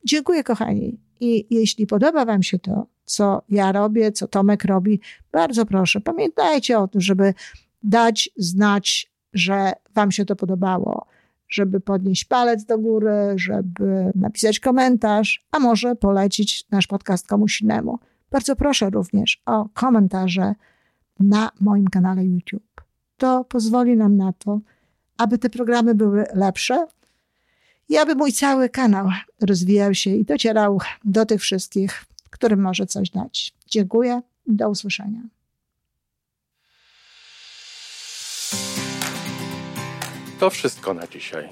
Dziękuję, 0.04 0.44
kochani. 0.44 0.98
I 1.20 1.46
jeśli 1.50 1.86
podoba 1.86 2.24
Wam 2.24 2.42
się 2.42 2.58
to, 2.58 2.86
co 3.10 3.42
ja 3.48 3.72
robię, 3.72 4.12
co 4.12 4.28
Tomek 4.28 4.64
robi, 4.64 5.00
bardzo 5.32 5.66
proszę, 5.66 6.00
pamiętajcie 6.00 6.78
o 6.78 6.88
tym, 6.88 7.00
żeby 7.00 7.34
dać 7.82 8.30
znać, 8.36 9.10
że 9.32 9.72
Wam 9.94 10.12
się 10.12 10.24
to 10.24 10.36
podobało, 10.36 11.06
żeby 11.48 11.80
podnieść 11.80 12.24
palec 12.24 12.64
do 12.64 12.78
góry, 12.78 13.12
żeby 13.36 14.12
napisać 14.14 14.60
komentarz, 14.60 15.46
a 15.50 15.58
może 15.58 15.96
polecić 15.96 16.64
nasz 16.70 16.86
podcast 16.86 17.26
komuś 17.26 17.60
innemu. 17.60 17.98
Bardzo 18.30 18.56
proszę 18.56 18.90
również 18.90 19.42
o 19.46 19.68
komentarze 19.74 20.54
na 21.20 21.50
moim 21.60 21.88
kanale 21.88 22.24
YouTube. 22.24 22.80
To 23.16 23.44
pozwoli 23.44 23.96
nam 23.96 24.16
na 24.16 24.32
to, 24.32 24.60
aby 25.18 25.38
te 25.38 25.50
programy 25.50 25.94
były 25.94 26.24
lepsze 26.34 26.86
i 27.88 27.96
aby 27.96 28.14
mój 28.14 28.32
cały 28.32 28.68
kanał 28.68 29.08
rozwijał 29.40 29.94
się 29.94 30.10
i 30.10 30.24
docierał 30.24 30.80
do 31.04 31.26
tych 31.26 31.40
wszystkich, 31.40 32.04
którym 32.40 32.60
może 32.60 32.86
coś 32.86 33.10
dać. 33.10 33.52
Dziękuję. 33.66 34.22
Do 34.46 34.68
usłyszenia. 34.68 35.20
To 40.40 40.50
wszystko 40.50 40.94
na 40.94 41.06
dzisiaj. 41.06 41.48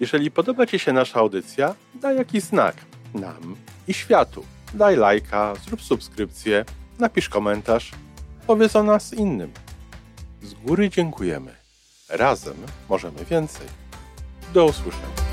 Jeżeli 0.00 0.30
podoba 0.30 0.66
Ci 0.66 0.78
się 0.78 0.92
nasza 0.92 1.20
audycja, 1.20 1.74
daj 1.94 2.16
jakiś 2.16 2.42
znak 2.42 2.76
nam 3.14 3.56
i 3.88 3.94
światu. 3.94 4.44
Daj 4.74 4.96
lajka, 4.96 5.54
zrób 5.64 5.82
subskrypcję, 5.82 6.64
napisz 6.98 7.28
komentarz, 7.28 7.92
powiedz 8.46 8.76
o 8.76 8.82
nas 8.82 9.14
innym. 9.14 9.52
Z 10.42 10.54
góry 10.54 10.90
dziękujemy. 10.90 11.54
Razem 12.08 12.56
możemy 12.88 13.24
więcej. 13.24 13.66
Do 14.54 14.64
usłyszenia. 14.64 15.25